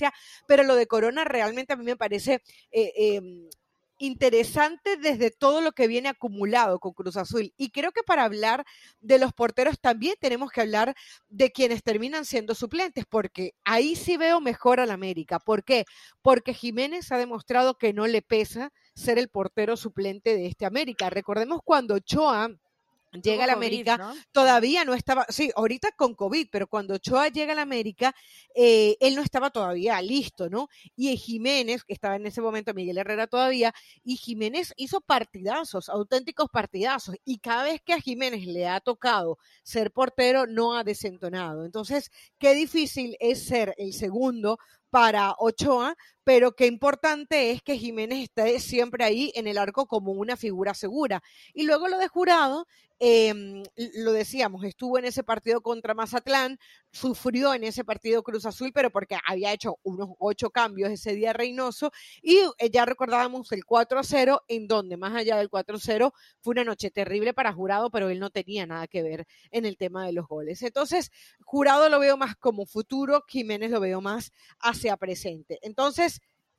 [0.46, 2.42] pero lo de Corona realmente a mí me parece...
[2.70, 3.48] Eh, em,
[3.98, 7.52] interesante desde todo lo que viene acumulado con Cruz Azul.
[7.57, 8.64] Y creo que para hablar
[9.00, 10.94] de los porteros también tenemos que hablar
[11.28, 15.38] de quienes terminan siendo suplentes, porque ahí sí veo mejor al América.
[15.38, 15.85] ¿Por qué?
[16.22, 21.11] Porque Jiménez ha demostrado que no le pesa ser el portero suplente de este América.
[21.11, 22.48] Recordemos cuando Ochoa
[23.22, 27.53] llega a la América, todavía no estaba, sí, ahorita con COVID, pero cuando Ochoa llega
[27.53, 28.14] a la América,
[28.55, 30.68] eh, él no estaba todavía listo, ¿no?
[30.96, 33.72] Y Jiménez, que estaba en ese momento Miguel Herrera todavía,
[34.03, 39.38] y Jiménez hizo partidazos, auténticos partidazos, y cada vez que a Jiménez le ha tocado
[39.62, 41.64] ser portero, no ha desentonado.
[41.64, 44.59] Entonces, qué difícil es ser el segundo
[44.94, 50.13] para Ochoa, pero qué importante es que Jiménez esté siempre ahí en el arco como
[50.13, 51.23] una figura segura.
[51.53, 52.67] Y luego lo de jurado,
[53.01, 53.65] Em,
[53.97, 56.59] lo decíamos, estuvo en ese partido contra Mazatlán,
[56.93, 61.33] sufrió en ese partido Cruz Azul, pero porque había hecho unos ocho cambios ese día
[61.33, 61.91] Reynoso,
[62.23, 66.91] y eh, ya recordábamos el 4-0, en donde más allá del 4-0 fue una noche
[66.91, 70.29] terrible para Jurado, pero él no tenía nada que ver en el tema de los
[70.29, 70.63] goles.
[70.63, 71.11] Entonces,
[71.45, 75.59] Jurado lo veo más como futuro, Jiménez lo veo más hacia presente.
[75.63, 76.13] Entonces,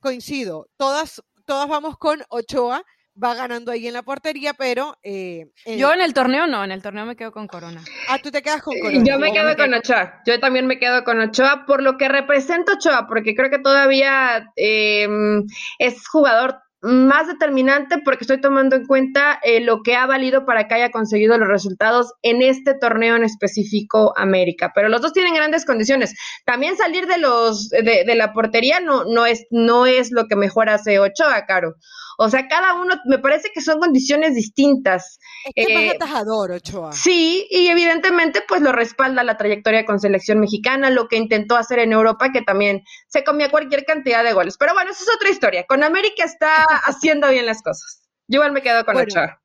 [0.06, 2.84] coincido, todas, todas vamos con Ochoa
[3.20, 4.96] va ganando ahí en la portería, pero...
[5.02, 7.82] Eh, Yo en el torneo no, en el torneo me quedo con Corona.
[8.08, 9.02] Ah, tú te quedas con Corona.
[9.04, 12.74] Yo me quedo con Ochoa, yo también me quedo con Ochoa por lo que representa
[12.74, 15.44] Ochoa, porque creo que todavía em,
[15.80, 20.68] es jugador más determinante porque estoy tomando en cuenta eh, lo que ha valido para
[20.68, 24.72] que haya conseguido los resultados en este torneo en específico América.
[24.74, 26.14] Pero los dos tienen grandes condiciones.
[26.44, 30.36] También salir de los de, de la portería no, no es no es lo que
[30.36, 31.74] mejor hace Ochoa, Caro.
[32.18, 35.18] O sea, cada uno, me parece que son condiciones distintas.
[35.54, 36.92] Es que eh, atajador, Ochoa.
[36.92, 41.78] Sí, y evidentemente pues lo respalda la trayectoria con selección mexicana, lo que intentó hacer
[41.78, 44.56] en Europa, que también se comía cualquier cantidad de goles.
[44.58, 45.64] Pero bueno, eso es otra historia.
[45.66, 48.02] Con América está haciendo bien las cosas.
[48.28, 49.40] Yo igual me quedo con Ochoa.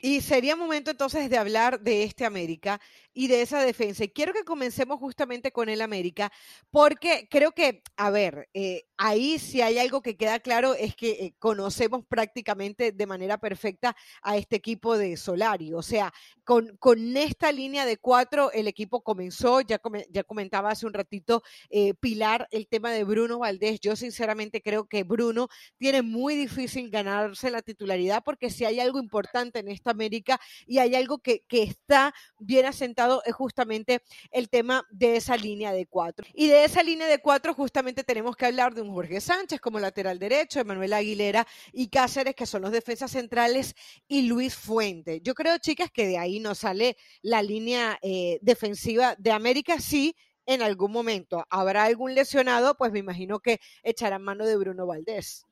[0.00, 2.80] Y sería momento entonces de hablar de este América
[3.18, 4.04] y de esa defensa.
[4.04, 6.30] Y quiero que comencemos justamente con el América,
[6.70, 11.10] porque creo que, a ver, eh, ahí si hay algo que queda claro es que
[11.10, 15.74] eh, conocemos prácticamente de manera perfecta a este equipo de Solari.
[15.74, 16.12] O sea,
[16.44, 21.42] con, con esta línea de cuatro, el equipo comenzó, ya, ya comentaba hace un ratito
[21.70, 23.80] eh, Pilar el tema de Bruno Valdés.
[23.80, 29.00] Yo sinceramente creo que Bruno tiene muy difícil ganarse la titularidad, porque si hay algo
[29.00, 34.48] importante en esta América y hay algo que, que está bien asentado, es justamente el
[34.48, 36.26] tema de esa línea de cuatro.
[36.34, 39.80] Y de esa línea de cuatro justamente tenemos que hablar de un Jorge Sánchez como
[39.80, 43.74] lateral derecho, Emanuel Aguilera y Cáceres, que son los defensas centrales,
[44.06, 45.20] y Luis Fuente.
[45.22, 50.14] Yo creo, chicas, que de ahí no sale la línea eh, defensiva de América, sí,
[50.46, 55.44] en algún momento habrá algún lesionado, pues me imagino que echarán mano de Bruno Valdés.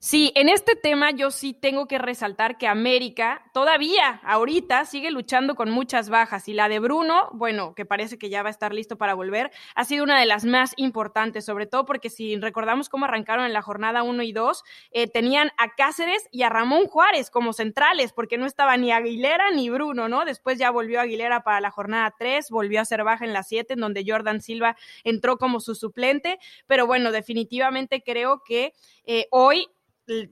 [0.00, 5.56] Sí, en este tema yo sí tengo que resaltar que América todavía, ahorita, sigue luchando
[5.56, 8.72] con muchas bajas y la de Bruno, bueno, que parece que ya va a estar
[8.72, 12.88] listo para volver, ha sido una de las más importantes, sobre todo porque si recordamos
[12.88, 16.86] cómo arrancaron en la jornada 1 y 2, eh, tenían a Cáceres y a Ramón
[16.86, 20.24] Juárez como centrales, porque no estaba ni Aguilera ni Bruno, ¿no?
[20.24, 23.74] Después ya volvió Aguilera para la jornada 3, volvió a ser baja en la 7,
[23.74, 29.66] en donde Jordan Silva entró como su suplente, pero bueno, definitivamente creo que eh, hoy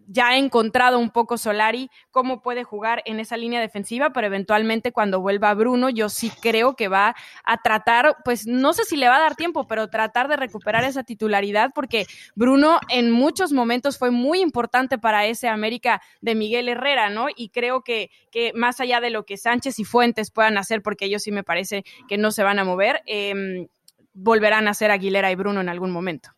[0.07, 4.93] ya ha encontrado un poco Solari cómo puede jugar en esa línea defensiva, pero eventualmente
[4.93, 9.09] cuando vuelva Bruno, yo sí creo que va a tratar, pues no sé si le
[9.09, 13.99] va a dar tiempo, pero tratar de recuperar esa titularidad, porque Bruno en muchos momentos
[13.99, 17.27] fue muy importante para ese América de Miguel Herrera, ¿no?
[17.35, 21.05] Y creo que, que más allá de lo que Sánchez y Fuentes puedan hacer, porque
[21.05, 23.69] ellos sí me parece que no se van a mover, eh,
[24.15, 26.31] volverán a ser Aguilera y Bruno en algún momento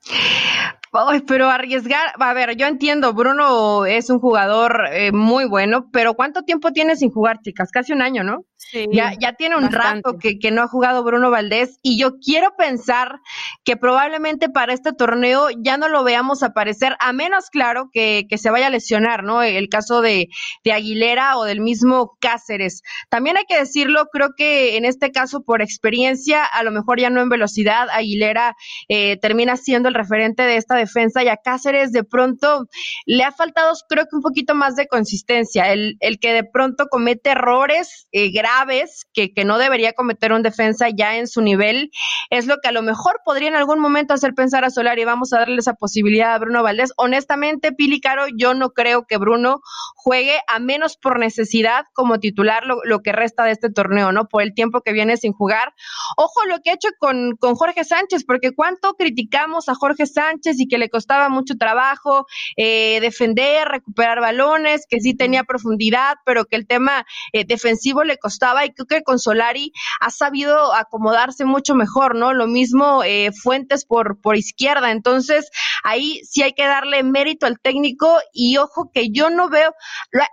[1.26, 6.42] pero arriesgar, a ver, yo entiendo, Bruno es un jugador eh, muy bueno, pero ¿cuánto
[6.42, 7.70] tiempo tiene sin jugar, chicas?
[7.70, 8.44] Casi un año, ¿no?
[8.56, 12.18] Sí, ya, ya tiene un rato que, que, no ha jugado Bruno Valdés y yo
[12.18, 13.20] quiero pensar
[13.64, 18.36] que probablemente para este torneo ya no lo veamos aparecer, a menos, claro, que, que
[18.36, 19.42] se vaya a lesionar, ¿no?
[19.42, 20.26] El caso de,
[20.64, 22.82] de Aguilera o del mismo Cáceres.
[23.08, 27.10] También hay que decirlo, creo que en este caso, por experiencia, a lo mejor ya
[27.10, 28.56] no en velocidad, Aguilera
[28.88, 32.66] eh, termina siendo el referente de esta defensa y a Cáceres de pronto
[33.06, 36.86] le ha faltado, creo que un poquito más de consistencia, el, el que de pronto
[36.90, 41.90] comete errores eh, graves que, que no debería cometer un defensa ya en su nivel,
[42.30, 45.32] es lo que a lo mejor podría en algún momento hacer pensar a Solari, vamos
[45.32, 46.92] a darle esa posibilidad a Bruno Valdés.
[46.96, 49.60] Honestamente, Pili Caro, yo no creo que Bruno
[49.94, 54.26] juegue a menos por necesidad como titular lo, lo que resta de este torneo, ¿no?
[54.28, 55.72] Por el tiempo que viene sin jugar.
[56.16, 60.60] Ojo lo que ha hecho con, con Jorge Sánchez, porque cuánto criticamos a Jorge Sánchez
[60.60, 62.26] y que le costaba mucho trabajo
[62.56, 68.18] eh, defender, recuperar balones, que sí tenía profundidad, pero que el tema eh, defensivo le
[68.18, 72.32] costaba y creo que con Solari ha sabido acomodarse mucho mejor, ¿no?
[72.34, 74.90] Lo mismo eh, Fuentes por, por izquierda.
[74.90, 75.50] Entonces,
[75.84, 79.72] ahí sí hay que darle mérito al técnico y ojo que yo no veo,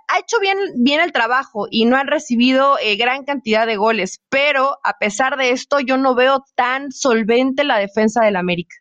[0.08, 4.21] ha hecho bien, bien el trabajo y no han recibido eh, gran cantidad de goles,
[4.30, 8.76] pero a pesar de esto yo no veo tan solvente la defensa del América.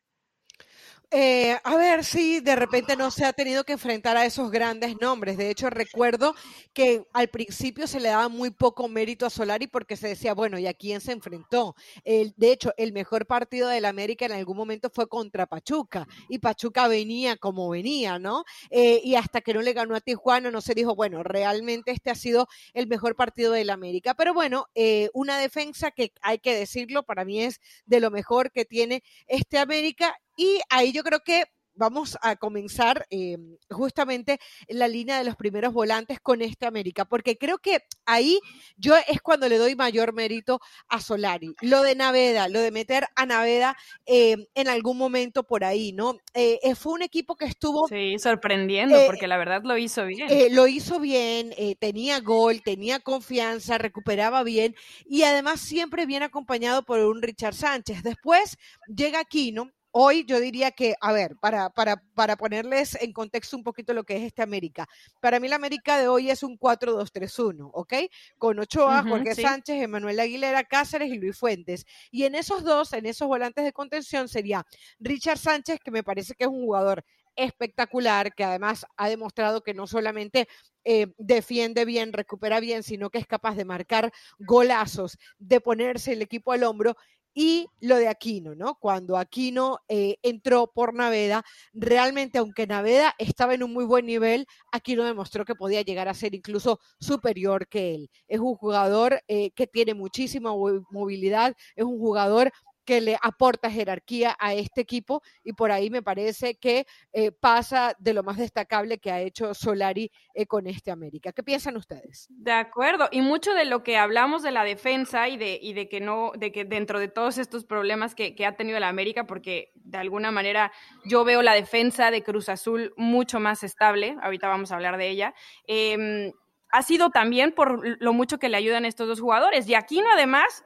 [1.16, 4.96] Eh, a ver si de repente no se ha tenido que enfrentar a esos grandes
[5.00, 5.37] nombres.
[5.37, 6.35] De hecho, recuerdo
[6.72, 10.59] que al principio se le daba muy poco mérito a Solari porque se decía, bueno,
[10.59, 11.77] ¿y a quién se enfrentó?
[12.05, 16.88] De hecho, el mejor partido del América en algún momento fue contra Pachuca y Pachuca
[16.88, 18.42] venía como venía, ¿no?
[18.70, 22.11] Eh, y hasta que no le ganó a Tijuana no se dijo, bueno, realmente este
[22.11, 24.14] ha sido el mejor partido del América.
[24.14, 28.50] Pero bueno, eh, una defensa que hay que decirlo, para mí es de lo mejor
[28.50, 31.44] que tiene este América y ahí yo creo que
[31.75, 33.37] vamos a comenzar eh,
[33.70, 38.40] justamente en la línea de los primeros volantes con este América, porque creo que ahí
[38.77, 41.55] yo es cuando le doy mayor mérito a Solari.
[41.61, 46.18] Lo de Naveda, lo de meter a Naveda eh, en algún momento por ahí, ¿no?
[46.35, 47.88] Eh, fue un equipo que estuvo...
[47.88, 50.29] Sí, sorprendiendo, porque la verdad lo hizo bien.
[50.55, 57.01] lo hizo bien, tenía gol, tenía confianza, recuperaba bien y además siempre bien acompañado por
[57.01, 58.03] un Richard Sánchez.
[58.03, 63.57] Después llega Aquino Hoy yo diría que, a ver, para, para, para ponerles en contexto
[63.57, 64.88] un poquito lo que es este América.
[65.20, 67.94] Para mí la América de hoy es un 4-2-3-1, ¿ok?
[68.37, 71.87] Con Ochoa, Jorge Sánchez, Emanuel Aguilera, Cáceres y Luis Fuentes.
[72.11, 74.66] Y en esos dos, en esos volantes de contención sería
[74.98, 77.04] Richard Sánchez, que me parece que es un jugador
[77.37, 80.48] espectacular, que además ha demostrado que no solamente
[80.85, 86.22] eh, defiende bien, recupera bien, sino que es capaz de marcar golazos, de ponerse el
[86.22, 86.96] equipo al hombro
[87.35, 88.77] y lo de Aquino, ¿no?
[88.77, 94.47] Cuando Aquino eh, entró por Naveda, realmente aunque Naveda estaba en un muy buen nivel,
[94.73, 98.11] Aquino demostró que podía llegar a ser incluso superior que él.
[98.29, 100.51] Es un jugador eh, que tiene muchísima
[100.90, 102.53] movilidad, es un jugador
[102.85, 107.94] que le aporta jerarquía a este equipo y por ahí me parece que eh, pasa
[107.99, 111.33] de lo más destacable que ha hecho Solari eh, con este América.
[111.33, 112.27] ¿Qué piensan ustedes?
[112.31, 115.88] De acuerdo, y mucho de lo que hablamos de la defensa y de, y de
[115.88, 119.73] que no, de que dentro de todos estos problemas que, ha tenido el América, porque
[119.75, 120.70] de alguna manera
[121.07, 125.09] yo veo la defensa de Cruz Azul mucho más estable, ahorita vamos a hablar de
[125.09, 125.35] ella.
[125.66, 126.33] Em,
[126.70, 129.68] ha sido también por lo mucho que le ayudan estos dos jugadores.
[129.68, 130.64] Y Aquino además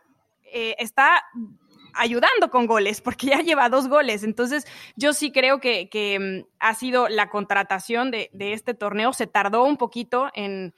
[0.52, 1.22] eh, está
[1.94, 4.24] ayudando con goles, porque ya lleva dos goles.
[4.24, 9.12] Entonces, yo sí creo que, mm, ha sido la contratación de, este torneo.
[9.12, 10.74] Se tardó un poquito en,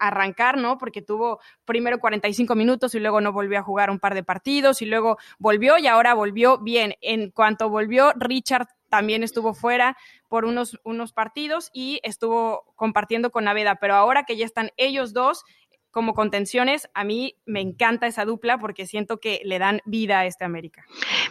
[0.00, 0.78] arrancar, ¿no?
[0.78, 4.82] Porque tuvo primero 45 minutos y luego no volvió a jugar un par de partidos
[4.82, 6.94] y luego volvió y ahora volvió bien.
[7.00, 9.96] En cuanto volvió, Richard también estuvo fuera
[10.28, 15.14] por unos, unos partidos y estuvo compartiendo con Naveda, pero ahora que ya están ellos
[15.14, 15.44] dos,
[15.92, 20.26] como contenciones, a mí me encanta esa dupla porque siento que le dan vida a
[20.26, 20.84] este América.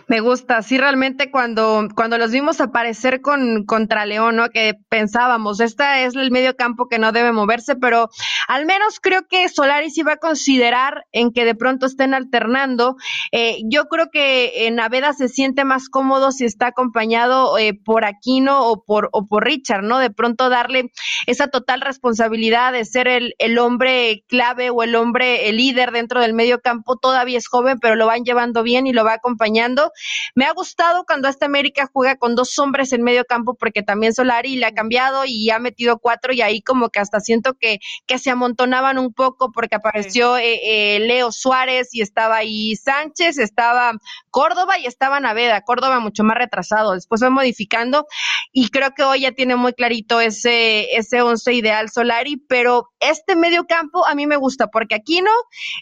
[0.08, 4.50] Me gusta, sí, realmente cuando, cuando los vimos aparecer con, contra León, ¿no?
[4.50, 8.10] Que pensábamos, este es el medio campo que no debe moverse, pero
[8.48, 12.98] al menos creo que Solari sí va a considerar en que de pronto estén alternando.
[13.32, 18.06] Eh, yo creo que en Naveda se siente más cómodo si está acompañado eh, por
[18.06, 19.98] Aquino o por, o por Richard, ¿no?
[19.98, 20.92] De pronto darle
[21.26, 26.22] esa total responsabilidad de ser el, el hombre clave o el hombre, el líder dentro
[26.22, 29.92] del medio campo, todavía es joven, pero lo van llevando bien y lo va acompañando.
[30.36, 34.14] Me ha gustado cuando esta América juega con dos hombres en medio campo, porque también
[34.14, 37.80] Solari le ha cambiado y ha metido cuatro y ahí como que hasta siento que,
[38.06, 43.38] que se amontonaban un poco porque apareció eh, eh, Leo Suárez y estaba ahí Sánchez,
[43.38, 43.94] estaba
[44.30, 48.06] Córdoba y estaba Naveda, Córdoba mucho más retrasado, después fue modificando
[48.52, 53.36] y creo que hoy ya tiene muy clarito ese, ese once ideal Solari, pero este
[53.36, 55.32] medio campo a mí me gusta porque Aquino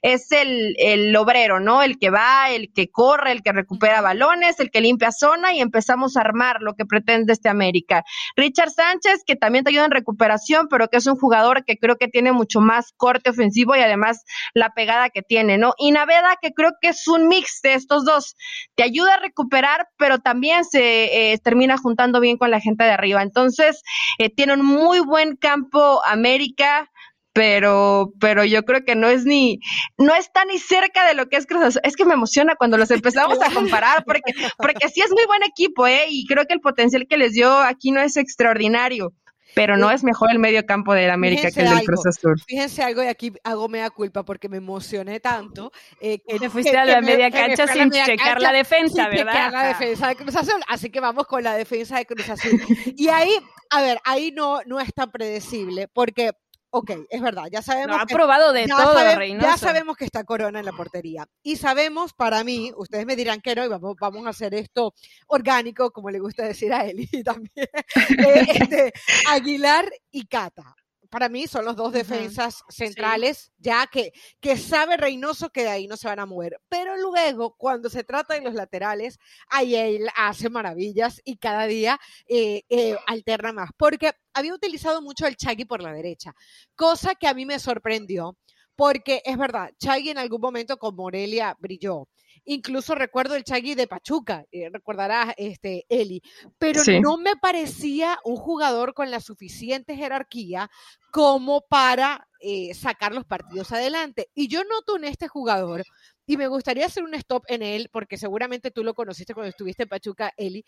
[0.02, 1.82] es el, el obrero, ¿no?
[1.82, 5.62] El que va, el que corre, el que recupera balones, el que limpia zona y
[5.62, 8.04] empezamos a armar lo que pretende este América.
[8.36, 11.96] Richard Sánchez, que también te ayuda en recuperación, pero que es un jugador que creo
[11.96, 15.74] que tiene mucho más corte ofensivo y además la pegada que tiene, ¿no?
[15.78, 18.36] Y Naveda, que creo que es un mix de estos dos.
[18.76, 22.92] Te ayuda a recuperar, pero también se eh, termina juntando bien con la gente de
[22.92, 23.22] arriba.
[23.22, 23.82] Entonces,
[24.18, 26.90] eh, tiene un muy buen campo América
[27.40, 29.62] pero, pero yo creo que no es ni,
[29.98, 31.82] no está ni cerca de lo que es Cruz Azul.
[31.86, 35.44] Es que me emociona cuando los empezamos a comparar, porque, porque sí es muy buen
[35.44, 36.08] equipo, ¿eh?
[36.10, 39.14] Y creo que el potencial que les dio aquí no es extraordinario.
[39.56, 42.36] Pero no es mejor el medio campo del América que el del Cruz Azul.
[42.46, 45.72] Fíjense algo, y aquí hago media culpa porque me emocioné tanto.
[46.02, 49.52] Eh, que te fuiste a la media cancha sin checar la defensa, ¿verdad?
[49.52, 50.62] la defensa de Cruz Azul.
[50.68, 52.52] Así que vamos con la defensa de Cruz Azul.
[52.98, 53.32] y ahí,
[53.70, 56.34] a ver, ahí no, no es tan predecible, porque
[56.72, 57.98] ok, es verdad, ya sabemos.
[58.00, 58.96] ha probado de todo,
[59.40, 61.28] Ya sabemos que está Corona en la portería.
[61.44, 64.94] Y sabemos, para mí, ustedes me dirán que no, y vamos, vamos a hacer esto
[65.28, 67.68] orgánico, como le gusta decir a Eli también.
[68.20, 68.94] Eh, este,
[69.30, 70.76] Aguilar y Cata
[71.10, 75.88] para mí son los dos defensas centrales, ya que, que sabe Reynoso que de ahí
[75.88, 76.60] no se van a mover.
[76.70, 82.00] Pero luego, cuando se trata de los laterales, ahí él hace maravillas y cada día
[82.28, 83.70] eh, eh, alterna más.
[83.76, 86.34] Porque había utilizado mucho el Chagui por la derecha,
[86.76, 88.38] cosa que a mí me sorprendió.
[88.76, 92.08] Porque es verdad, Chagui en algún momento con Morelia brilló.
[92.46, 96.22] Incluso recuerdo el Chagui de Pachuca, eh, recordarás, este, Eli,
[96.58, 100.70] pero no me parecía un jugador con la suficiente jerarquía
[101.12, 104.30] como para eh, sacar los partidos adelante.
[104.34, 105.84] Y yo noto en este jugador
[106.26, 109.84] y me gustaría hacer un stop en él, porque seguramente tú lo conociste cuando estuviste
[109.84, 110.64] en Pachuca, Eli,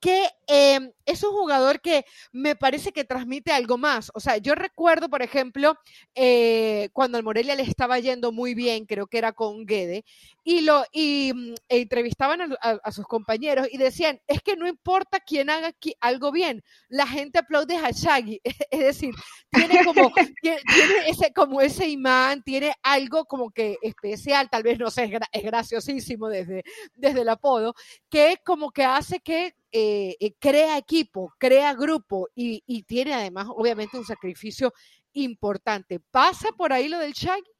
[0.00, 4.10] que em, es un jugador que me parece que transmite algo más.
[4.14, 5.76] O sea, yo recuerdo, por ejemplo,
[6.14, 10.04] eh, cuando al Morelia le estaba yendo muy bien, creo que era con Guede,
[10.42, 15.20] y, lo, y mm, e entrevistaban a, sus compañeros y decían, es que no importa
[15.20, 18.40] quién haga algo bien, la gente aplaude a Shaggy.
[18.70, 19.14] es decir,
[19.50, 20.60] tiene como, tiene,
[21.06, 26.28] ese, como ese imán, tiene algo como que especial, tal vez no sé es, graciosísimo
[26.28, 26.62] desde,
[26.94, 27.74] desde el apodo,
[28.08, 33.46] que como que hace que eh, eh, crea equipo, crea grupo y, y, tiene además
[33.48, 34.72] obviamente un sacrificio
[35.12, 36.00] importante.
[36.00, 37.59] ¿Pasa por ahí lo del Shaggy?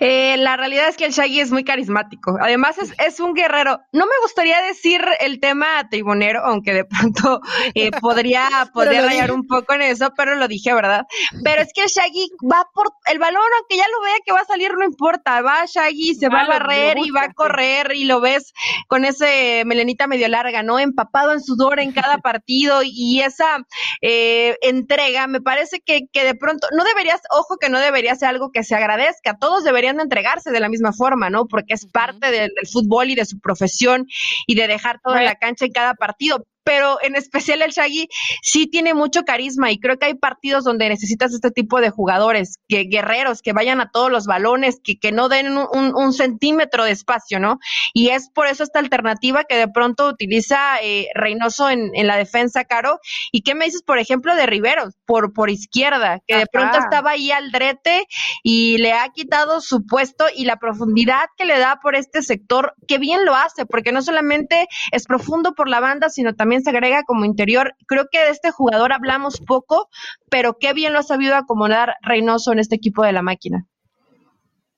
[0.00, 2.36] Eh, la realidad es que el Shaggy es muy carismático.
[2.40, 3.80] Además, es, un guerrero.
[3.92, 7.40] No me gustaría decir el tema tribunero, aunque de pronto
[7.74, 11.06] eh, podría, podría rayar un poco en eso, pero lo dije, ¿verdad?
[11.42, 14.40] Pero es que el Shaggy va por el balón, aunque ya lo vea que va
[14.40, 15.40] a salir, no importa.
[15.42, 18.52] Va Shaggy, se va a barrer y va a correr y lo ves
[18.88, 20.78] con ese melenita medio larga, ¿no?
[20.78, 23.64] Empapado en sudor en cada partido y esa
[24.00, 28.28] eh, entrega, me parece que, que de pronto, no deberías, ojo que no debería ser
[28.28, 29.23] algo que se agradezca.
[29.32, 31.46] Todos deberían de entregarse de la misma forma, ¿no?
[31.46, 34.06] Porque es parte del, fútbol y de su profesión
[34.46, 38.08] y de dejar todo en la cancha en cada partido pero en especial el Shaggy
[38.42, 42.58] sí tiene mucho carisma y creo que hay partidos donde necesitas este tipo de jugadores,
[42.68, 46.92] que guerreros, que vayan a todos los balones, que, que no den un, centímetro de
[46.92, 47.58] espacio, ¿no?
[47.92, 52.16] Y es por eso esta alternativa que de pronto utiliza eh, Reynoso en, en, la
[52.16, 53.00] defensa, Caro.
[53.32, 57.12] ¿Y qué me dices, por ejemplo, de Rivero, por, por izquierda, que de pronto estaba
[57.12, 58.06] ahí al drete
[58.42, 62.74] y le ha quitado su puesto y la profundidad que le da por este sector,
[62.86, 66.70] que bien lo hace, porque no solamente es profundo por la banda, sino también se
[66.70, 67.74] agrega como interior.
[67.86, 69.88] Creo que de este jugador hablamos poco,
[70.30, 73.66] pero qué bien lo ha sabido acomodar Reynoso en este equipo de la máquina.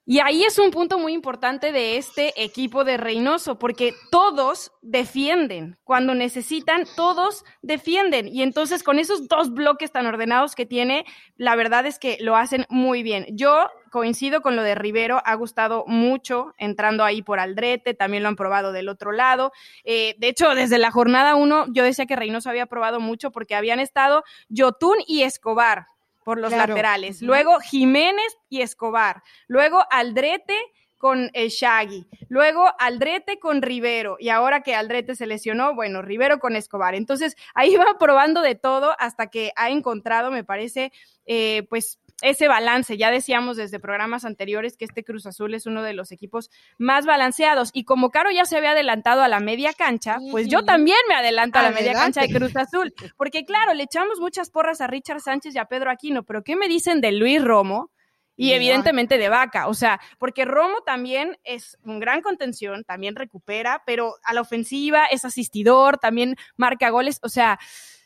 [0.09, 5.77] Y ahí es un punto muy importante de este equipo de Reynoso, porque todos defienden.
[5.83, 8.29] Cuando necesitan, todos defienden.
[8.29, 11.05] Y entonces con esos dos bloques tan ordenados que tiene,
[11.37, 13.27] la verdad es que lo hacen muy bien.
[13.33, 18.29] Yo coincido con lo de Rivero, ha gustado mucho entrando ahí por Aldrete, también lo
[18.29, 19.51] han probado del otro lado.
[19.83, 23.57] Eh, de hecho, desde la jornada uno, yo decía que Reynoso había probado mucho porque
[23.57, 25.87] habían estado Yotun y Escobar
[26.27, 27.23] por los laterales.
[27.23, 29.23] Luego Jiménez y Escobar.
[29.47, 30.57] Luego Aldrete
[30.99, 36.41] con el Shaggy, luego Aldrete con Rivero y ahora que Aldrete se lesionó, bueno, Rivero
[36.41, 36.97] con Escobar.
[36.97, 40.91] Entonces ahí va probando de todo hasta que ha encontrado, me parece,
[41.27, 42.97] eh, pues ese balance.
[42.97, 47.07] Ya decíamos desde programas anteriores que este Cruz Azul es uno de los equipos más
[47.07, 47.71] balanceados.
[47.73, 51.15] Y como Caro ya se había adelantado a la media cancha, pues yo también me
[51.15, 52.95] adelanto a la media cancha de Cruz Azul.
[53.17, 56.57] Porque claro, le echamos muchas porras a Richard Sánchez y a Pedro Aquino, pero ¿qué
[56.57, 57.91] me dicen de Luis Romo?
[58.39, 63.83] Y evidentemente de vaca, o sea, porque Romo también es un gran contención, también recupera,
[63.87, 67.59] pero a la ofensiva es asistidor, también marca goles, o sea,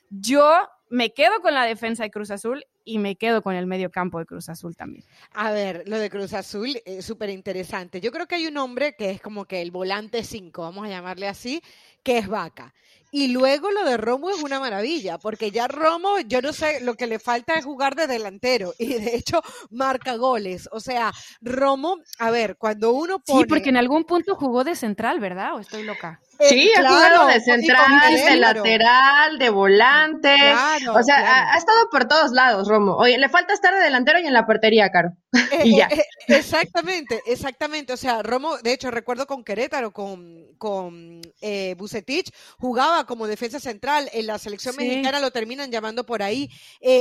[0.08, 0.56] yo
[0.88, 4.18] me quedo con la defensa de Cruz Azul y me quedo con el medio campo
[4.18, 5.04] de Cruz Azul también.
[5.32, 8.00] A ver, lo de Cruz Azul es súper interesante.
[8.00, 10.88] Yo creo que hay un hombre que es como que el volante 5, vamos a
[10.88, 11.62] llamarle así,
[12.02, 12.74] que es Vaca.
[13.12, 16.94] Y luego lo de Romo es una maravilla, porque ya Romo, yo no sé, lo
[16.94, 20.68] que le falta es jugar de delantero y de hecho marca goles.
[20.72, 23.40] O sea, Romo, a ver, cuando uno pone...
[23.40, 25.54] Sí, porque en algún punto jugó de central, ¿verdad?
[25.54, 26.20] ¿O estoy loca?
[26.40, 30.34] Sí, ha jugado de central, de lateral, de volante.
[30.94, 32.96] o sea, ha, estado por todos lados, Romo.
[32.96, 35.10] Oye, le falta estar de delantero y en la portería, Caro.
[35.52, 35.86] Eh, y ya.
[35.86, 37.92] Eh, eh, exactamente, exactamente.
[37.92, 41.20] O sea, Romo, de hecho, recuerdo con Querétaro, con, con
[41.76, 44.08] Bucetich, jugaba como defensa central.
[44.12, 46.50] En la selección mexicana lo terminan llamando por ahí.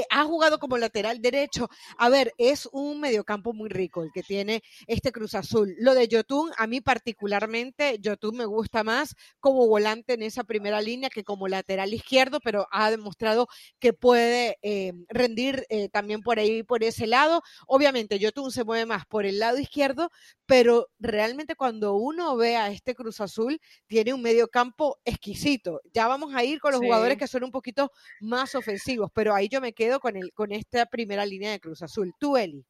[0.10, 1.70] ha jugado como lateral derecho.
[1.98, 5.76] A ver, es un mediocampo muy rico el que tiene este Cruz Azul.
[5.80, 10.82] Lo de Yotun, a mí particularmente, Yotun me gusta más como volante en esa primera
[10.82, 13.48] línea que como lateral izquierdo, pero ha demostrado
[13.80, 17.42] que puede eh, rendir eh, también por ahí, por ese lado.
[17.68, 20.12] Obviamente, Yotun se mueve más por el lado izquierdo,
[20.46, 25.82] pero realmente cuando uno ve a este Cruz Azul, tiene un medio campo exquisito.
[25.94, 29.48] Ya vamos a ir con los jugadores que son un poquito más ofensivos, pero ahí
[29.48, 32.14] yo me quedo con, el, con esta primera línea de Cruz Azul.
[32.20, 32.66] Tú, Eli.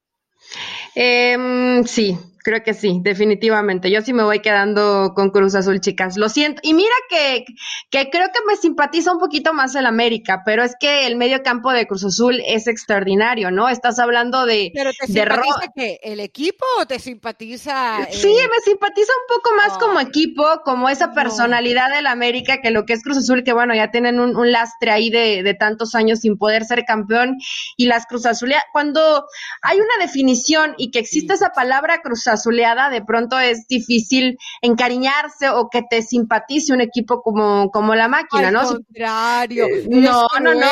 [0.96, 3.92] Eh, sí, creo que sí, definitivamente.
[3.92, 6.18] Yo sí me voy quedando con Cruz Azul, chicas.
[6.18, 6.60] Lo siento.
[6.64, 7.46] Y mira que,
[7.90, 11.44] que creo que me simpatiza un poquito más el América, pero es que el medio
[11.44, 13.70] campo de Cruz Azul es extraordinario, ¿no?
[13.70, 14.72] Estás hablando de.
[14.74, 18.08] ¿Pero te simpatiza que el equipo o te simpatiza.?
[18.12, 22.86] Sí, me simpatiza un poco más como equipo, como esa personalidad del América, que lo
[22.86, 25.96] que es Cruz Azul, que bueno, ya tienen un, un lastre ahí de, de, tantos
[25.96, 27.38] años sin poder ser campeón.
[27.78, 29.26] Y las Cruz Azul, cuando
[29.62, 35.50] hay una definición y que existe esa palabra Cruz azuleada, de pronto es difícil encariñarse
[35.50, 38.68] o que te simpatice un equipo como, como la máquina, Al ¿no?
[38.68, 39.68] contrario.
[39.90, 40.68] No, no, no,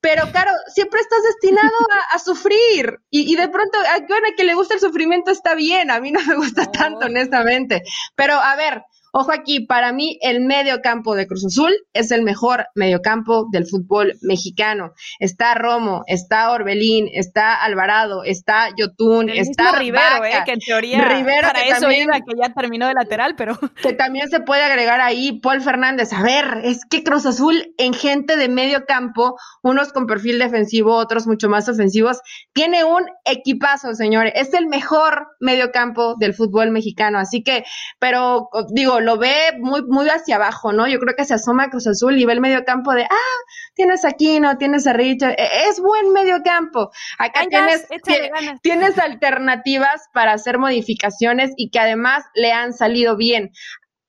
[0.00, 3.78] pero claro, siempre estás destinado a, a sufrir y, y, de pronto,
[4.08, 6.70] bueno, que le gusta el sufrimiento está bien, a mí no me gusta no.
[6.70, 7.82] tanto, honestamente,
[8.14, 8.82] pero a ver,
[9.12, 13.66] Ojo aquí, para mí el medio campo de Cruz Azul es el mejor mediocampo del
[13.66, 14.92] fútbol mexicano.
[15.18, 21.04] Está Romo, está Orbelín, está Alvarado, está Yotun, el está Rivero, eh, que en teoría
[21.04, 24.40] Rivero, para que eso también, iba, que ya terminó de lateral, pero que también se
[24.40, 26.12] puede agregar ahí Paul Fernández.
[26.12, 30.94] A ver, es que Cruz Azul en gente de medio campo, unos con perfil defensivo,
[30.94, 32.20] otros mucho más ofensivos,
[32.52, 34.32] tiene un equipazo, señores.
[34.36, 37.18] Es el mejor medio campo del fútbol mexicano.
[37.18, 37.64] Así que,
[37.98, 40.88] pero digo, lo ve muy, muy hacia abajo, ¿no?
[40.88, 43.38] Yo creo que se asoma Cruz Azul y ve el medio campo de, ah,
[43.74, 46.90] tienes a Aquino, tienes a Richard, e, es buen medio campo.
[47.18, 53.50] Acá tienes, ganas, tienes alternativas para hacer modificaciones y que además le han salido bien.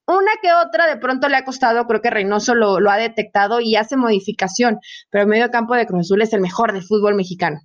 [0.07, 3.61] Una que otra de pronto le ha costado, creo que Reynoso lo, lo ha detectado
[3.61, 4.79] y hace modificación,
[5.09, 7.59] pero el medio campo de Cruz Azul es el mejor del fútbol mexicano.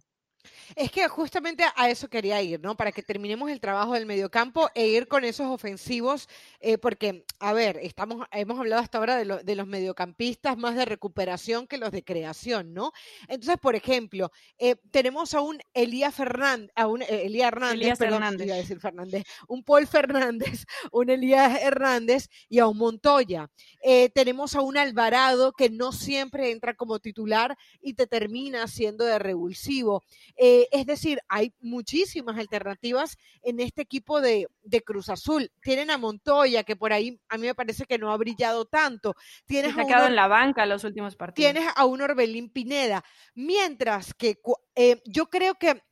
[0.76, 2.76] Es que justamente a eso quería ir, ¿no?
[2.76, 6.28] Para que terminemos el trabajo del mediocampo e ir con esos ofensivos,
[6.60, 10.76] eh, porque, a ver, estamos, hemos hablado hasta ahora de, lo, de, los mediocampistas más
[10.76, 12.92] de recuperación que los de creación, ¿no?
[13.26, 17.98] Entonces, por ejemplo, eh, tenemos a un Elías Fernández, a un eh, Elías Hernández, Elías
[17.98, 18.46] perdón, Hernández.
[18.46, 23.48] iba a decir Fernández, un Paul Fernández, un Elías Hernández y a un Montoya.
[23.82, 29.06] Eh, tenemos a un Alvarado que no siempre entra como titular y te termina siendo
[29.06, 30.02] de revulsivo.
[30.36, 35.50] Eh, es decir, hay muchísimas alternativas en este equipo de, de, Cruz Azul.
[35.60, 39.14] Tienen a Montoya, que por ahí a mí me parece que no ha brillado tanto.
[39.46, 41.52] Tienes Se ha quedado en la banca los últimos partidos.
[41.52, 43.04] Tienes a un Orbelín Pineda.
[43.34, 44.38] Mientras que
[44.74, 45.82] eh, yo creo que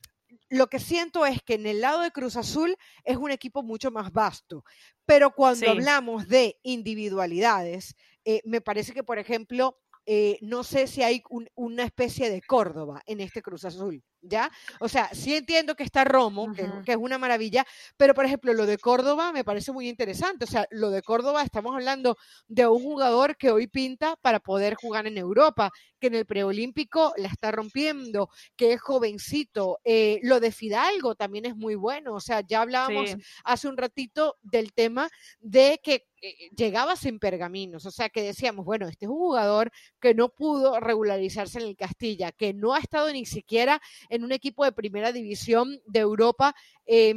[0.49, 3.91] lo que siento es que en el lado de Cruz Azul es un equipo mucho
[3.91, 4.65] más vasto,
[5.07, 5.67] pero cuando sí.
[5.67, 11.49] hablamos de individualidades, eh, me parece que, por ejemplo, eh, no sé si hay un,
[11.55, 14.03] una especie de Córdoba en este Cruz Azul.
[14.25, 14.51] ¿Ya?
[14.81, 16.55] O sea, sí entiendo que está Romo, uh -huh.
[16.55, 17.65] que, que, es una maravilla,
[17.97, 20.45] pero por ejemplo, lo de Córdoba me parece muy interesante.
[20.45, 22.17] O sea, lo de Córdoba estamos hablando
[22.49, 25.71] de un jugador que hoy pinta para poder jugar en Europa,
[26.01, 29.79] que en el preolímpico la está rompiendo, que es jovencito.
[29.85, 32.15] Eh, lo de Fidalgo también es muy bueno.
[32.15, 33.17] O sea, ya hablábamos sí.
[33.45, 35.09] hace un ratito del tema
[35.41, 39.71] de que eh, llegaba sin pergaminos, o sea que decíamos, bueno, este es un jugador
[40.01, 43.83] que no pudo regularizarse en el Castilla, que no ha estado ni siquiera
[44.15, 46.55] en un equipo de primera división de Europa
[46.87, 47.15] eh,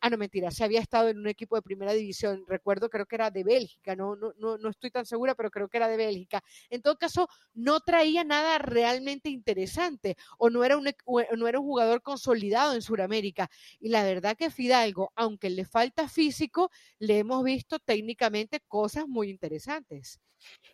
[0.00, 3.16] ah, no, mentira, se había estado en un equipo de primera división, recuerdo, creo que
[3.16, 5.96] era de Bélgica, no, no, no, no estoy tan segura, pero creo que era de
[5.96, 6.42] Bélgica.
[6.70, 10.88] En todo caso, no traía nada realmente interesante, o no era un,
[11.36, 13.50] no era un jugador consolidado en Sudamérica.
[13.78, 19.28] Y la verdad que Fidalgo, aunque le falta físico, le hemos visto técnicamente cosas muy
[19.28, 20.20] interesantes.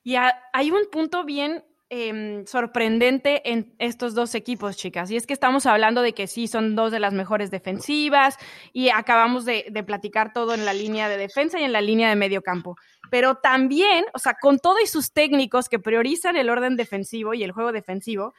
[0.05, 5.11] Y hay un punto bien eh, sorprendente en estos dos equipos, chicas.
[5.11, 8.37] Y es que estamos hablando de que sí, son dos de las mejores defensivas
[8.72, 12.09] y acabamos de, de, platicar todo en la línea de defensa y en la línea
[12.09, 12.76] de medio campo.
[13.11, 17.45] Pero también, o sea, con todo y sus técnicos que priorizan el orden defensivo y
[17.45, 18.34] el juego defensivo,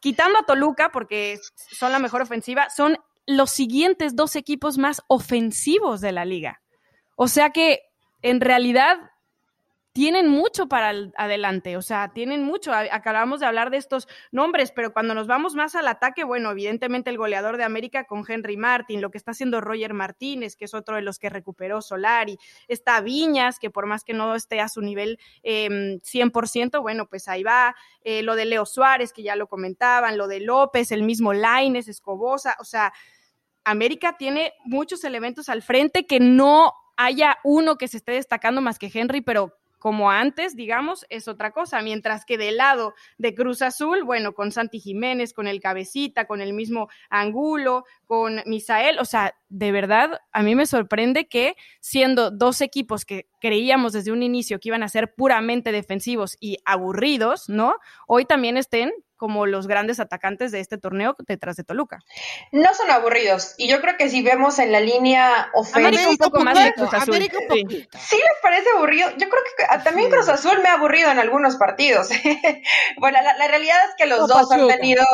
[0.00, 1.38] quitando a Toluca porque
[1.70, 6.62] son la mejor ofensiva, son los siguientes dos equipos más ofensivos de la liga.
[7.16, 7.80] O sea que
[8.22, 8.98] en realidad
[9.96, 12.70] tienen mucho para el, adelante, o sea, tienen mucho.
[12.74, 17.08] Acabamos de hablar de estos nombres, pero cuando nos vamos más al ataque, bueno, evidentemente
[17.08, 20.74] el goleador de América con Henry Martin, lo que está haciendo Roger Martínez, que es
[20.74, 22.36] otro de los que recuperó Solari,
[22.68, 27.26] está Viñas, que por más que no esté a su nivel eh, 100%, bueno, pues
[27.26, 27.74] ahí va.
[28.02, 31.88] Eh, lo de Leo Suárez, que ya lo comentaban, lo de López, el mismo Laines,
[31.88, 32.92] Escobosa, o sea,
[33.64, 38.78] América tiene muchos elementos al frente que no haya uno que se esté destacando más
[38.78, 41.80] que Henry, pero como antes, digamos, es otra cosa.
[41.80, 46.40] Mientras que del lado de Cruz Azul, bueno, con Santi Jiménez, con el Cabecita, con
[46.40, 52.30] el mismo Angulo, con Misael, o sea, de verdad, a mí me sorprende que siendo
[52.30, 57.48] dos equipos que creíamos desde un inicio que iban a ser puramente defensivos y aburridos,
[57.48, 57.76] ¿no?
[58.06, 61.98] Hoy también estén como los grandes atacantes de este torneo detrás de Toluca.
[62.52, 63.54] No son aburridos.
[63.56, 66.10] Y yo creo que si vemos en la línea ofensiva.
[66.10, 67.16] un poco más de Cruz Azul.
[67.16, 67.88] Sí.
[67.98, 68.16] sí.
[68.16, 69.10] les parece aburrido.
[69.16, 72.08] Yo creo que también Cruz Azul me ha aburrido en algunos partidos.
[72.98, 75.04] bueno, la, realidad es que los dos han tenido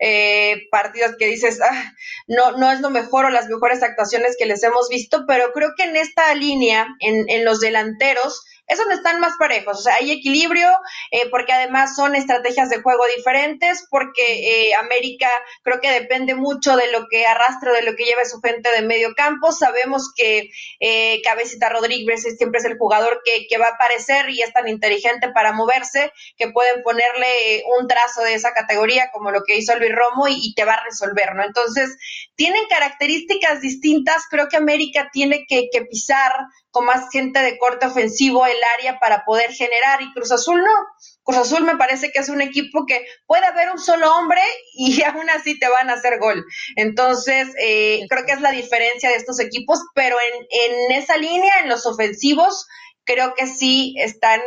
[0.00, 1.92] eh, partidos que dices, ah,
[2.26, 5.70] no, no es lo mejor o las mejores actuaciones que les hemos visto, pero creo
[5.76, 9.96] que en esta línea, en, en los delanteros, es donde están más parejos, o sea,
[9.96, 10.68] hay equilibrio,
[11.10, 15.28] eh, porque además son estrategias de juego diferentes, porque eh, América
[15.62, 18.82] creo que depende mucho de lo que arrastre, de lo que lleve su gente de
[18.82, 19.52] medio campo.
[19.52, 20.50] Sabemos que
[20.80, 25.28] eh, Cabecita Rodríguez siempre es el jugador que, va a aparecer y es tan inteligente
[25.28, 29.94] para moverse que pueden ponerle un trazo de esa categoría como lo que hizo Luis
[29.94, 31.44] Romo y, y te va a resolver, ¿no?
[31.44, 31.96] Entonces,
[32.34, 36.32] tienen características distintas, creo que América tiene que, que pisar
[36.74, 40.86] con más gente de corte ofensivo el área para poder generar y Cruz Azul no.
[41.22, 44.40] Cruz Azul me parece que es un equipo que puede haber un solo hombre
[44.74, 46.44] y aún así te van a hacer gol.
[46.76, 51.60] Entonces, eh, creo que es la diferencia de estos equipos, pero en, en esa línea,
[51.60, 52.66] en los ofensivos,
[53.04, 54.40] creo que sí están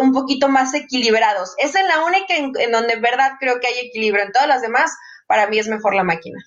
[0.00, 1.54] un poquito más equilibrados.
[1.58, 4.22] Esa es la única en, en donde en verdad creo que hay equilibrio.
[4.22, 4.92] En todas las demás,
[5.26, 6.38] para mí es mejor la máquina.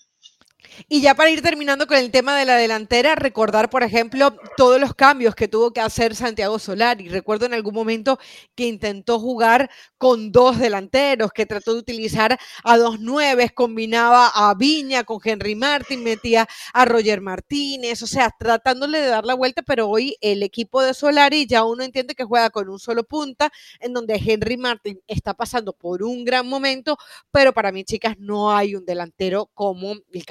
[0.89, 4.79] Y ya para ir terminando con el tema de la delantera, recordar, por ejemplo, todos
[4.79, 7.09] los cambios que tuvo que hacer Santiago Solari.
[7.09, 8.19] Recuerdo en algún momento
[8.55, 14.53] que intentó jugar con dos delanteros, que trató de utilizar a dos nueves, combinaba a
[14.53, 19.63] Viña con Henry Martin, metía a Roger Martínez, o sea, tratándole de dar la vuelta,
[19.63, 23.51] pero hoy el equipo de Solari ya uno entiende que juega con un solo punta,
[23.79, 26.97] en donde Henry Martin está pasando por un gran momento,
[27.31, 30.25] pero para mí, chicas, no hay un delantero como el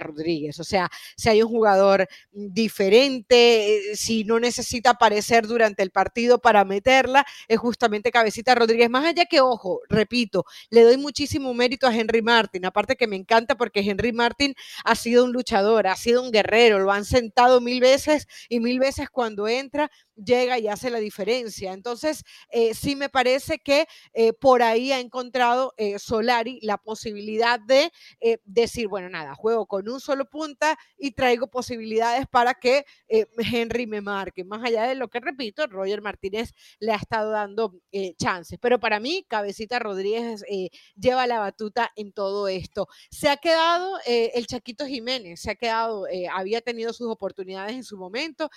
[0.00, 0.58] Rodríguez.
[0.60, 6.40] O sea, si hay un jugador diferente, eh, si no necesita aparecer durante el partido
[6.40, 8.90] para meterla, es justamente Cabecita Rodríguez.
[8.90, 12.64] Más allá que, ojo, repito, le doy muchísimo mérito a Henry Martin.
[12.66, 16.78] Aparte que me encanta porque Henry Martin ha sido un luchador, ha sido un guerrero,
[16.78, 21.72] lo han sentado mil veces y mil veces cuando entra llega y hace la diferencia.
[21.72, 27.60] Entonces, eh, sí me parece que eh, por ahí ha encontrado eh, Solari la posibilidad
[27.60, 27.90] de
[28.44, 34.00] decir, bueno, nada, juego con un solo punta y traigo posibilidades para que Henry me
[34.00, 34.44] marque.
[34.44, 37.74] Más allá de lo que repito, Roger Martínez le ha estado dando
[38.16, 38.58] chances.
[38.60, 40.44] Pero para mí, Cabecita Rodríguez
[40.96, 42.88] lleva la batuta en todo esto.
[43.10, 47.96] Se ha quedado el Chaquito Jiménez, se ha quedado, había tenido sus oportunidades en su
[47.96, 48.50] momento,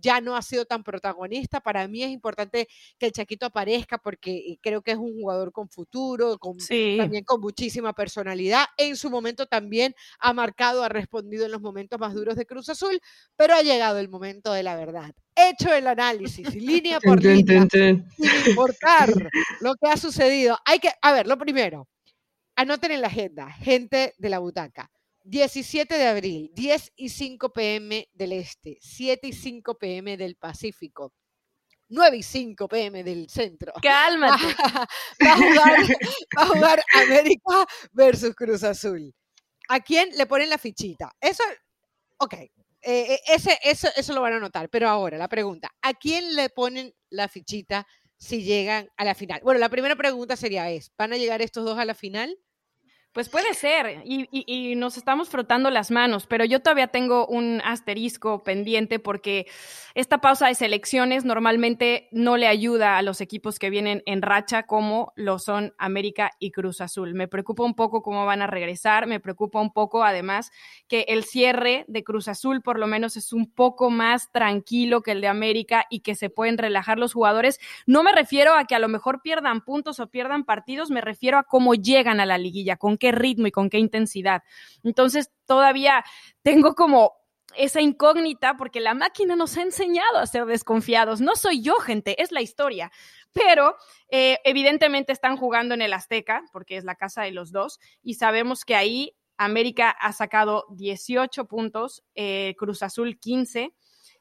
[0.00, 1.60] ya no ha sido tan protagonista.
[1.60, 5.50] Para mí es importante que el Chaquito aparezca porque eh, creo que es un jugador
[5.50, 8.66] con futuro, con, también con muchísima personalidad.
[8.76, 12.68] En su momento también ha marcado, ha respondido en los momentos más duros de Cruz
[12.68, 13.00] Azul,
[13.34, 15.12] pero ha llegado el momento de la verdad.
[15.34, 18.04] Hecho el análisis, línea por línea, sin
[18.46, 19.12] importar
[19.60, 20.56] lo que ha sucedido.
[20.64, 21.88] Hay que, a ver, lo primero,
[22.54, 24.88] anoten en la agenda, gente de la butaca.
[25.24, 31.12] 17 de abril, 10 y 5 pm del Este, 7 y 5 pm del Pacífico.
[31.88, 33.72] 9 y 5 pm del centro.
[33.82, 34.42] Cálmate.
[35.24, 35.32] Va,
[36.36, 39.12] a jugar, América versus Cruz Azul.
[39.68, 41.12] ¿A quién le ponen la fichita?
[41.20, 41.42] Eso,
[42.18, 42.50] ok, eh,
[42.82, 44.68] eh, ese, eso, eso lo van a notar.
[44.70, 49.40] Pero ahora, la pregunta, ¿a quién le ponen la fichita si llegan a la final?
[49.42, 52.36] Bueno, la primera pregunta sería es, ¿van a llegar estos dos a la final?
[53.12, 58.44] Pues puede ser, y, nos estamos frotando las manos, pero yo todavía tengo un asterisco
[58.44, 59.48] pendiente porque
[59.96, 64.62] esta pausa de selecciones normalmente no le ayuda a los equipos que vienen en racha
[64.62, 67.14] como lo son América y Cruz Azul.
[67.14, 70.52] Me preocupa un poco cómo van a regresar, me preocupa un poco además
[70.86, 75.10] que el cierre de Cruz Azul por lo menos es un poco más tranquilo que
[75.10, 77.58] el de América y que se pueden relajar los jugadores.
[77.86, 81.38] No me refiero a que a lo mejor pierdan puntos o pierdan partidos, me refiero
[81.38, 84.44] a cómo llegan a la liguilla, qué ritmo y con qué intensidad.
[84.84, 86.04] Entonces, todavía
[86.42, 87.14] tengo como
[87.56, 91.20] esa incógnita porque la máquina nos ha enseñado a ser desconfiados.
[91.20, 92.92] No soy yo, gente, es la historia.
[93.32, 93.76] Pero
[94.08, 98.14] eh, evidentemente están jugando en el Azteca, porque es la casa de los dos, y
[98.14, 103.72] sabemos que ahí América ha sacado 18 puntos, eh, Cruz Azul 15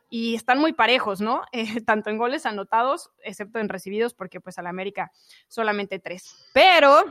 [0.10, 1.42] y están muy parejos, ¿no?
[1.52, 5.12] Eh, tanto en goles anotados, excepto en recibidos, porque pues al América
[5.48, 6.36] solamente tres.
[6.54, 7.04] Pero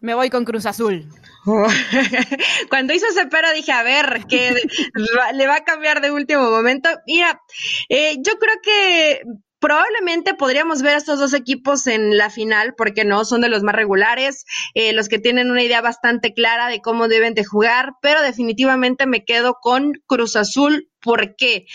[0.00, 1.06] me voy con Cruz Azul.
[2.70, 4.54] Cuando hizo ese pero dije, a ver, que
[5.34, 6.88] le va a cambiar de último momento.
[7.06, 7.42] Mira,
[7.88, 9.22] eh, yo creo que
[9.60, 13.62] probablemente podríamos ver a estos dos equipos en la final, porque no son de los
[13.62, 14.44] más regulares,
[14.74, 19.06] eh, los que tienen una idea bastante clara de cómo deben de jugar, pero definitivamente
[19.06, 20.88] me quedo con Cruz Azul.
[21.00, 21.66] ¿Por qué?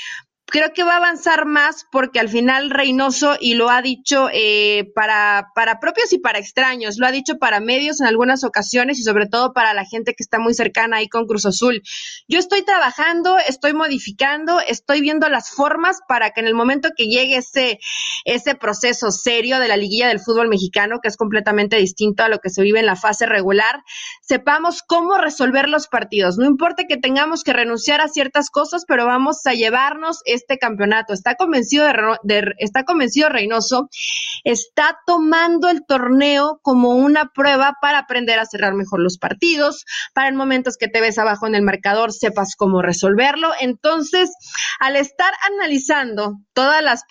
[0.47, 4.91] Creo que va a avanzar más porque al final Reynoso, y lo ha dicho eh,
[4.93, 9.03] para, para propios y para extraños, lo ha dicho para medios en algunas ocasiones y
[9.03, 11.81] sobre todo para la gente que está muy cercana ahí con Cruz Azul.
[12.27, 17.07] Yo estoy trabajando, estoy modificando, estoy viendo las formas para que en el momento que
[17.07, 17.79] llegue ese,
[18.23, 22.39] ese proceso serio de la liguilla del fútbol mexicano, que es completamente distinto a lo
[22.39, 23.83] que se vive en la fase regular,
[24.21, 26.37] sepamos cómo resolver los partidos.
[26.37, 31.13] No importa que tengamos que renunciar a ciertas cosas, pero vamos a llevarnos este campeonato.
[31.13, 31.87] Está convencido
[32.23, 33.89] de, está convencido Reynoso,
[34.43, 40.29] está tomando el torneo como una prueba para aprender a cerrar mejor los partidos, para
[40.29, 43.51] en momentos que te ves abajo en el marcador sepas cómo resolverlo.
[43.59, 44.31] Entonces,
[44.79, 47.03] al estar analizando todas las,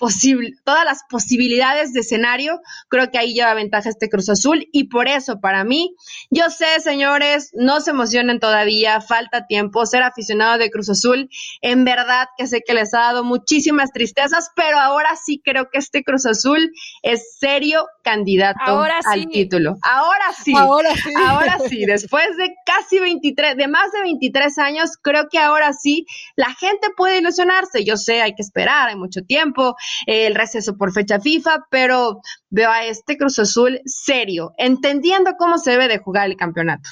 [0.64, 5.08] todas las posibilidades de escenario, creo que ahí lleva ventaja este Cruz Azul y por
[5.08, 5.94] eso para mí,
[6.30, 11.28] yo sé, señores, no se emocionen todavía, falta tiempo, ser aficionado de Cruz Azul,
[11.60, 15.78] en verdad que sé que les ha dado muchísimas tristezas, pero ahora sí creo que
[15.78, 19.76] este Cruz Azul es serio candidato al título.
[19.82, 20.52] Ahora sí.
[20.56, 21.12] Ahora sí.
[21.16, 26.06] Ahora sí, después de casi 23, de más de 23 años, creo que ahora sí
[26.36, 27.84] la gente puede ilusionarse.
[27.84, 32.70] Yo sé, hay que esperar, hay mucho tiempo, el receso por fecha FIFA, pero veo
[32.70, 36.88] a este Cruz Azul serio, entendiendo cómo se debe de jugar el campeonato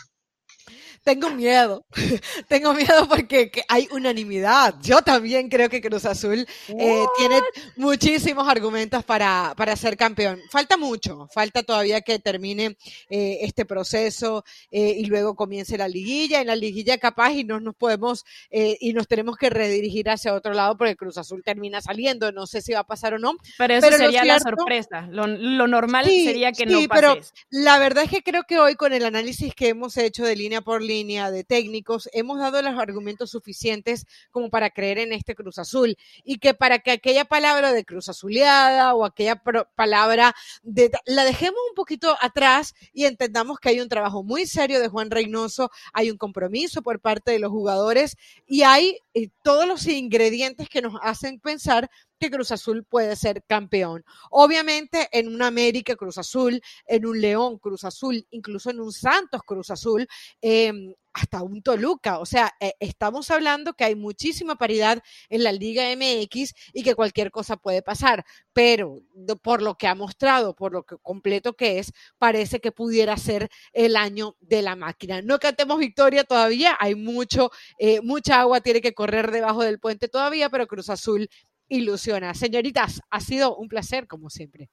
[1.02, 1.84] tengo miedo,
[2.48, 4.74] tengo miedo porque hay unanimidad.
[4.82, 7.40] Yo también creo que Cruz Azul eh, tiene
[7.76, 10.40] muchísimos argumentos para, para ser campeón.
[10.50, 12.76] Falta mucho, falta todavía que termine
[13.10, 16.40] eh, este proceso eh, y luego comience la liguilla.
[16.40, 20.52] En la liguilla capaz y no nos podemos y nos tenemos que redirigir hacia otro
[20.52, 22.30] lado porque Cruz Azul termina saliendo.
[22.32, 23.34] No sé si va a pasar o no.
[23.58, 25.08] Pero eso sería la sorpresa.
[25.10, 27.00] Lo, normal sería que no pase.
[27.00, 30.36] Pero la verdad es que creo que hoy con el análisis que hemos hecho de
[30.36, 35.12] línea por línea, línea de técnicos, hemos dado los argumentos suficientes como para creer en
[35.12, 39.42] este Cruz Azul y que para que aquella palabra de Cruz Azuleada o aquella
[39.74, 44.80] palabra de, la dejemos un poquito atrás y entendamos que hay un trabajo muy serio
[44.80, 48.16] de Juan Reynoso, hay un compromiso por parte de los jugadores
[48.46, 51.90] y hay eh, todos los ingredientes que nos hacen pensar
[52.22, 54.04] que Cruz Azul puede ser campeón.
[54.30, 59.42] Obviamente en un América Cruz Azul, en un León Cruz Azul, incluso en un Santos
[59.44, 60.06] Cruz Azul,
[60.40, 62.20] em, hasta un Toluca.
[62.20, 66.94] O sea, eh, estamos hablando que hay muchísima paridad en la Liga MX y que
[66.94, 68.24] cualquier cosa puede pasar.
[68.52, 69.00] Pero
[69.42, 73.48] por lo que ha mostrado, por lo que completo que es, parece que pudiera ser
[73.72, 75.22] el año de la máquina.
[75.22, 80.08] No cantemos victoria todavía, hay mucho, eh, mucha agua tiene que correr debajo del puente
[80.08, 81.28] todavía, pero Cruz Azul
[81.72, 82.34] ilusiona.
[82.34, 84.68] Señoritas, ha sido un placer, como siempre.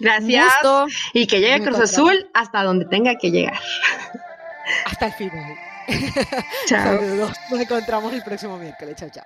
[0.00, 0.52] Gracias.
[1.12, 3.58] Y que llegue Cruz Azul hasta donde tenga que llegar.
[4.84, 5.54] Hasta el final.
[6.66, 6.98] Chao.
[6.98, 7.32] Saludos.
[7.50, 8.96] Nos encontramos el próximo miércoles.
[8.96, 9.24] Chao, chao.